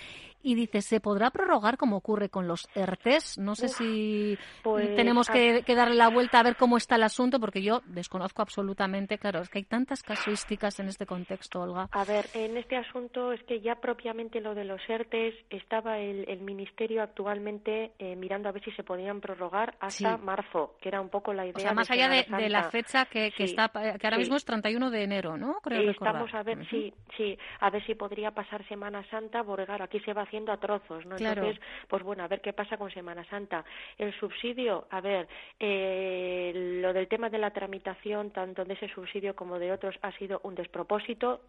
y 0.43 0.55
dice, 0.55 0.81
¿se 0.83 1.01
podrá 1.01 1.31
prorrogar 1.31 1.77
como 1.77 1.97
ocurre 1.97 2.29
con 2.29 2.47
los 2.47 2.69
ERTES? 2.75 3.39
No 3.39 3.55
sé 3.55 3.69
si 3.69 4.39
pues, 4.63 4.95
tenemos 4.95 5.29
que, 5.29 5.63
darle 5.75 5.97
la 5.97 6.09
vuelta 6.09 6.41
a 6.41 6.43
ver 6.43 6.57
cómo 6.57 6.77
está 6.77 6.97
el 6.97 7.03
asunto, 7.03 7.41
porque 7.41 7.63
yo 7.63 7.83
desconozco 7.87 8.43
absolutamente, 8.43 9.19
claro, 9.19 9.41
es 9.41 9.49
que 9.49 9.59
hay 9.59 9.65
tantas 9.65 10.03
casuísticas 10.03 10.79
en 10.81 10.89
este 10.89 11.07
contexto, 11.07 11.61
Olga. 11.61 11.89
A 11.93 12.05
ver, 12.05 12.27
en 12.35 12.57
este 12.57 12.77
asunto 12.77 13.33
es 13.33 13.43
que 13.45 13.61
ya 13.61 13.77
propiamente 13.77 14.41
lo 14.41 14.55
de 14.55 14.65
los 14.65 14.81
ERTES 14.89 15.35
estaba 15.51 15.99
el, 15.99 16.39
Ministerio 16.39 17.03
actualmente 17.03 17.93
eh, 17.99 18.15
mirando 18.17 18.49
a 18.49 18.53
ver 18.53 18.63
si 18.63 18.71
se 18.73 18.85
podían 18.85 19.21
prorrogar 19.21 19.75
hasta 19.81 20.17
marzo, 20.17 20.77
que 20.81 20.89
era 20.89 21.01
un 21.01 21.09
poco 21.09 21.35
la 21.35 21.45
idea. 21.45 21.57
O 21.57 21.61
sea, 21.61 21.75
más 21.75 21.91
allá 21.91 22.09
de, 22.09 22.49
la 22.49 22.71
fecha 22.71 23.05
que, 23.07 23.33
está, 23.37 23.69
que 23.69 24.07
ahora 24.07 24.19
mismo 24.19 24.37
es 24.37 24.45
31 24.45 24.91
de 24.91 25.03
enero, 25.03 25.37
¿no? 25.37 25.59
Creo 25.63 25.91
Estamos 25.91 26.33
a 26.33 26.43
ver, 26.43 26.67
sí, 26.71 26.93
sí, 27.17 27.37
a 27.61 27.71
ver 27.71 27.85
si 27.85 27.95
podría 27.95 28.31
pasar 28.31 28.67
Semana 28.69 29.05
Santa, 29.11 29.43
Borgar, 29.43 29.83
aquí 29.83 30.01
se 30.01 30.13
va 30.13 30.25
haciendo 30.29 30.53
a 30.53 30.59
trozos, 30.59 31.05
¿no? 31.07 31.17
Entonces, 31.17 31.59
pues 31.89 32.03
bueno, 32.03 32.23
a 32.23 32.29
ver 32.29 32.41
qué 32.41 32.53
pasa 32.53 32.77
con 32.77 32.91
Semana 32.91 33.25
Santa. 33.25 33.65
El 33.97 34.13
subsidio, 34.21 34.87
a 34.91 35.01
ver, 35.01 35.27
eh, 35.59 36.53
lo 36.83 36.93
del 36.93 37.09
tema 37.09 37.31
de 37.31 37.39
la 37.39 37.51
tramitación, 37.51 38.31
tanto 38.31 38.65
de 38.65 38.75
ese 38.75 38.89
subsidio 38.89 39.35
como 39.35 39.59
de 39.59 39.73
otros, 39.73 39.97
ha 40.03 40.13
sido 40.13 40.41
un 40.45 40.55
despropósito. 40.55 41.41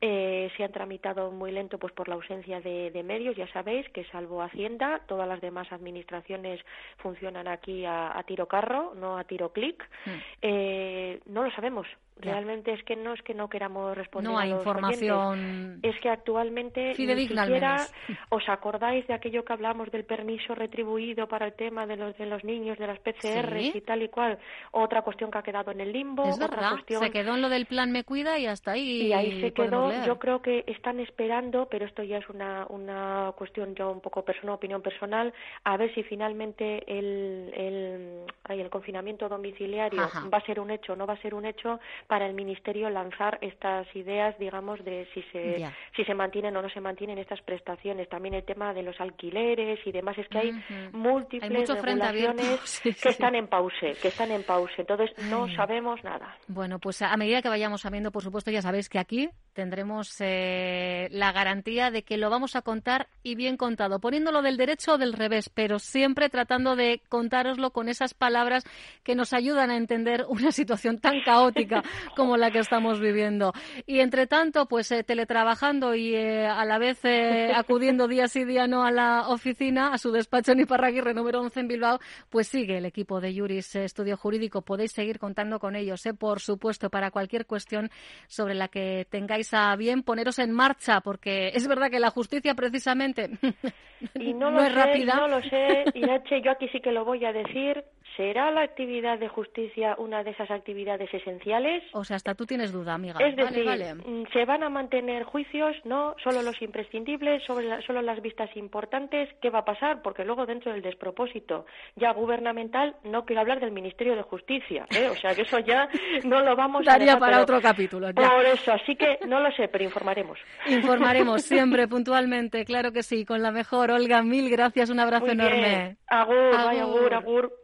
Eh, 0.00 0.50
se 0.56 0.64
han 0.64 0.72
tramitado 0.72 1.30
muy 1.30 1.52
lento, 1.52 1.78
pues 1.78 1.92
por 1.92 2.08
la 2.08 2.14
ausencia 2.14 2.60
de, 2.60 3.02
medios, 3.04 3.36
ya 3.36 3.46
sabéis, 3.52 3.88
que 3.90 4.04
salvo 4.06 4.40
Hacienda, 4.40 5.02
todas 5.06 5.28
las 5.28 5.40
demás 5.40 5.70
administraciones 5.70 6.60
funcionan 6.96 7.46
aquí 7.46 7.84
a, 7.84 8.22
tiro 8.26 8.48
carro, 8.48 8.94
no 8.94 9.18
a 9.18 9.24
tiro 9.24 9.52
clic. 9.52 9.86
Hmm. 10.06 10.18
Eh, 10.40 11.20
no 11.26 11.44
lo 11.44 11.50
sabemos. 11.50 11.86
Realmente 12.16 12.72
es 12.72 12.82
que 12.84 12.94
no 12.94 13.12
es 13.12 13.22
que 13.22 13.34
no 13.34 13.48
queramos 13.48 13.96
responder. 13.96 14.30
No 14.30 14.38
hay 14.38 14.50
información. 14.52 15.80
Es 15.82 15.98
que 16.00 16.08
actualmente 16.08 16.94
ni 16.96 17.26
siquiera 17.26 17.86
os 18.28 18.48
acordáis 18.48 19.06
de 19.08 19.14
aquello 19.14 19.44
que 19.44 19.52
hablamos 19.52 19.90
del 19.90 20.04
permiso 20.04 20.54
retribuido 20.54 21.26
para 21.26 21.46
el 21.46 21.54
tema 21.54 21.86
de 21.86 21.96
los 21.96 22.16
de 22.16 22.26
los 22.26 22.44
niños 22.44 22.78
de 22.78 22.86
las 22.86 23.00
PCR 23.00 23.56
y 23.56 23.80
tal 23.80 24.02
y 24.02 24.08
cual. 24.08 24.38
Otra 24.70 25.02
cuestión 25.02 25.30
que 25.30 25.38
ha 25.38 25.42
quedado 25.42 25.72
en 25.72 25.80
el 25.80 25.92
limbo. 25.92 26.24
Es 26.24 26.38
verdad. 26.38 26.70
Cuestión... 26.70 27.02
Se 27.02 27.10
quedó 27.10 27.34
en 27.34 27.42
lo 27.42 27.48
del 27.48 27.66
plan 27.66 27.90
me 27.90 28.04
cuida 28.04 28.38
y 28.38 28.46
hasta 28.46 28.72
ahí. 28.72 29.08
Y 29.08 29.12
ahí 29.12 29.40
se 29.40 29.52
quedó. 29.52 29.90
Yo 30.06 30.18
creo 30.18 30.40
que 30.40 30.64
están 30.68 31.00
esperando, 31.00 31.68
pero 31.68 31.84
esto 31.84 32.04
ya 32.04 32.18
es 32.18 32.28
una 32.28 32.66
una 32.68 33.32
cuestión 33.36 33.74
ya 33.74 33.88
un 33.88 34.00
poco 34.00 34.24
personal, 34.24 34.54
opinión 34.54 34.82
personal, 34.82 35.34
a 35.64 35.76
ver 35.76 35.92
si 35.94 36.04
finalmente 36.04 36.84
el 36.86 37.52
el, 37.54 38.24
el 38.48 38.70
confinamiento 38.70 39.28
domiciliario 39.28 40.02
va 40.32 40.38
a 40.38 40.46
ser 40.46 40.60
un 40.60 40.70
hecho 40.70 40.92
o 40.92 40.96
no 40.96 41.06
va 41.06 41.14
a 41.14 41.22
ser 41.22 41.34
un 41.34 41.44
hecho 41.44 41.80
para 42.06 42.26
el 42.26 42.34
Ministerio 42.34 42.90
lanzar 42.90 43.38
estas 43.40 43.86
ideas, 43.94 44.38
digamos, 44.38 44.84
de 44.84 45.06
si 45.14 45.22
se, 45.32 45.66
si 45.96 46.04
se 46.04 46.14
mantienen 46.14 46.56
o 46.56 46.62
no 46.62 46.68
se 46.70 46.80
mantienen 46.80 47.18
estas 47.18 47.40
prestaciones. 47.42 48.08
También 48.08 48.34
el 48.34 48.44
tema 48.44 48.72
de 48.72 48.82
los 48.82 49.00
alquileres 49.00 49.78
y 49.84 49.92
demás. 49.92 50.16
Es 50.18 50.28
que 50.28 50.38
hay 50.38 50.52
múltiples 50.92 51.68
regulaciones 51.68 52.80
que 53.02 53.08
están 53.08 53.34
en 53.34 53.48
pause, 53.48 53.96
que 54.00 54.08
están 54.08 54.30
en 54.30 54.42
pause. 54.42 54.74
Entonces 54.78 55.10
no 55.28 55.48
sabemos 55.54 56.02
nada. 56.04 56.36
Bueno, 56.48 56.78
pues 56.78 57.02
a 57.02 57.16
medida 57.16 57.42
que 57.42 57.48
vayamos 57.48 57.82
sabiendo, 57.82 58.10
por 58.10 58.22
supuesto, 58.22 58.50
ya 58.50 58.62
sabéis 58.62 58.88
que 58.88 58.98
aquí 58.98 59.30
tendremos 59.52 60.16
eh, 60.20 61.08
la 61.10 61.32
garantía 61.32 61.90
de 61.90 62.02
que 62.02 62.16
lo 62.16 62.28
vamos 62.28 62.56
a 62.56 62.62
contar 62.62 63.08
y 63.22 63.34
bien 63.34 63.56
contado, 63.56 64.00
poniéndolo 64.00 64.42
del 64.42 64.56
derecho 64.56 64.94
o 64.94 64.98
del 64.98 65.12
revés, 65.12 65.48
pero 65.48 65.78
siempre 65.78 66.28
tratando 66.28 66.76
de 66.76 67.00
contároslo 67.08 67.70
con 67.70 67.88
esas 67.88 68.14
palabras 68.14 68.64
que 69.02 69.14
nos 69.14 69.32
ayudan 69.32 69.70
a 69.70 69.76
entender 69.76 70.26
una 70.28 70.52
situación 70.52 70.98
tan 70.98 71.22
caótica 71.22 71.82
como 72.16 72.36
la 72.36 72.50
que 72.50 72.58
estamos 72.58 73.00
viviendo. 73.00 73.52
Y 73.86 74.00
entre 74.00 74.26
tanto, 74.26 74.66
pues 74.66 74.90
eh, 74.92 75.04
teletrabajando 75.04 75.94
y 75.94 76.14
eh, 76.14 76.46
a 76.46 76.64
la 76.64 76.78
vez 76.78 77.04
eh, 77.04 77.52
acudiendo 77.54 78.08
día 78.08 78.28
sí 78.28 78.44
día 78.44 78.66
no 78.66 78.84
a 78.84 78.90
la 78.90 79.28
oficina, 79.28 79.92
a 79.92 79.98
su 79.98 80.12
despacho 80.12 80.52
en 80.52 80.60
Iparraguirre 80.60 81.14
número 81.14 81.40
11 81.40 81.60
en 81.60 81.68
Bilbao, 81.68 81.98
pues 82.30 82.48
sigue 82.48 82.78
el 82.78 82.86
equipo 82.86 83.20
de 83.20 83.34
Juris 83.34 83.76
Estudio 83.76 84.16
Jurídico. 84.16 84.62
Podéis 84.62 84.92
seguir 84.92 85.18
contando 85.18 85.58
con 85.58 85.76
ellos, 85.76 86.02
por 86.18 86.40
supuesto, 86.40 86.90
para 86.90 87.10
cualquier 87.10 87.46
cuestión 87.46 87.90
sobre 88.26 88.54
la 88.54 88.68
que 88.68 89.06
tengáis 89.10 89.52
a 89.54 89.74
bien 89.76 90.02
poneros 90.02 90.38
en 90.38 90.52
marcha, 90.52 91.00
porque 91.00 91.48
es 91.48 91.66
verdad 91.66 91.90
que 91.90 92.00
la 92.00 92.10
justicia 92.10 92.54
precisamente 92.54 93.30
y 94.14 94.32
no, 94.34 94.50
no 94.50 94.58
lo 94.58 94.62
es 94.62 94.68
sé, 94.68 94.74
rápida. 94.74 95.14
No 95.16 95.28
lo 95.28 95.42
sé, 95.42 95.84
Irache, 95.94 96.42
yo 96.42 96.52
aquí 96.52 96.68
sí 96.68 96.80
que 96.80 96.92
lo 96.92 97.04
voy 97.04 97.24
a 97.24 97.32
decir. 97.32 97.84
¿Será 98.16 98.50
la 98.50 98.62
actividad 98.62 99.18
de 99.18 99.28
justicia 99.28 99.96
una 99.98 100.22
de 100.22 100.30
esas 100.30 100.50
actividades 100.50 101.12
esenciales? 101.12 101.82
O 101.92 102.04
sea, 102.04 102.16
hasta 102.16 102.34
tú 102.34 102.46
tienes 102.46 102.72
duda, 102.72 102.94
amiga. 102.94 103.18
Es 103.20 103.34
decir, 103.34 103.64
vale. 103.64 103.94
mm, 103.94 104.24
¿se 104.32 104.44
van 104.44 104.62
a 104.62 104.68
mantener 104.68 105.24
juicios? 105.24 105.76
No, 105.84 106.14
solo 106.22 106.42
los 106.42 106.60
imprescindibles, 106.62 107.42
solo 107.44 108.02
las 108.02 108.22
vistas 108.22 108.56
importantes. 108.56 109.28
¿Qué 109.42 109.50
va 109.50 109.60
a 109.60 109.64
pasar? 109.64 110.02
Porque 110.02 110.24
luego 110.24 110.46
dentro 110.46 110.72
del 110.72 110.82
despropósito 110.82 111.66
ya 111.96 112.12
gubernamental, 112.12 112.96
no 113.02 113.24
quiero 113.24 113.40
hablar 113.40 113.60
del 113.60 113.72
Ministerio 113.72 114.14
de 114.14 114.22
Justicia, 114.22 114.86
¿eh? 114.90 115.08
o 115.08 115.16
sea 115.16 115.34
que 115.34 115.42
eso 115.42 115.58
ya 115.58 115.88
no 116.24 116.40
lo 116.40 116.54
vamos 116.54 116.86
a 116.86 116.92
Daría 116.94 117.18
para 117.18 117.42
otro 117.42 117.60
capítulo. 117.60 118.10
ya. 118.10 118.30
Por 118.30 118.44
eso, 118.46 118.72
así 118.72 118.94
que 118.94 119.18
no 119.26 119.40
lo 119.40 119.50
sé, 119.52 119.68
pero 119.68 119.84
informaremos. 119.84 120.38
Informaremos 120.68 121.42
siempre 121.42 121.88
puntualmente, 121.88 122.64
claro 122.64 122.92
que 122.92 123.02
sí, 123.02 123.24
con 123.24 123.42
la 123.42 123.50
mejor. 123.50 123.90
Olga, 123.90 124.22
mil 124.22 124.48
gracias, 124.50 124.90
un 124.90 125.00
abrazo 125.00 125.26
Muy 125.26 125.34
enorme. 125.34 125.96
Agur. 126.06 126.54
agur, 126.54 127.14
agur. 127.14 127.63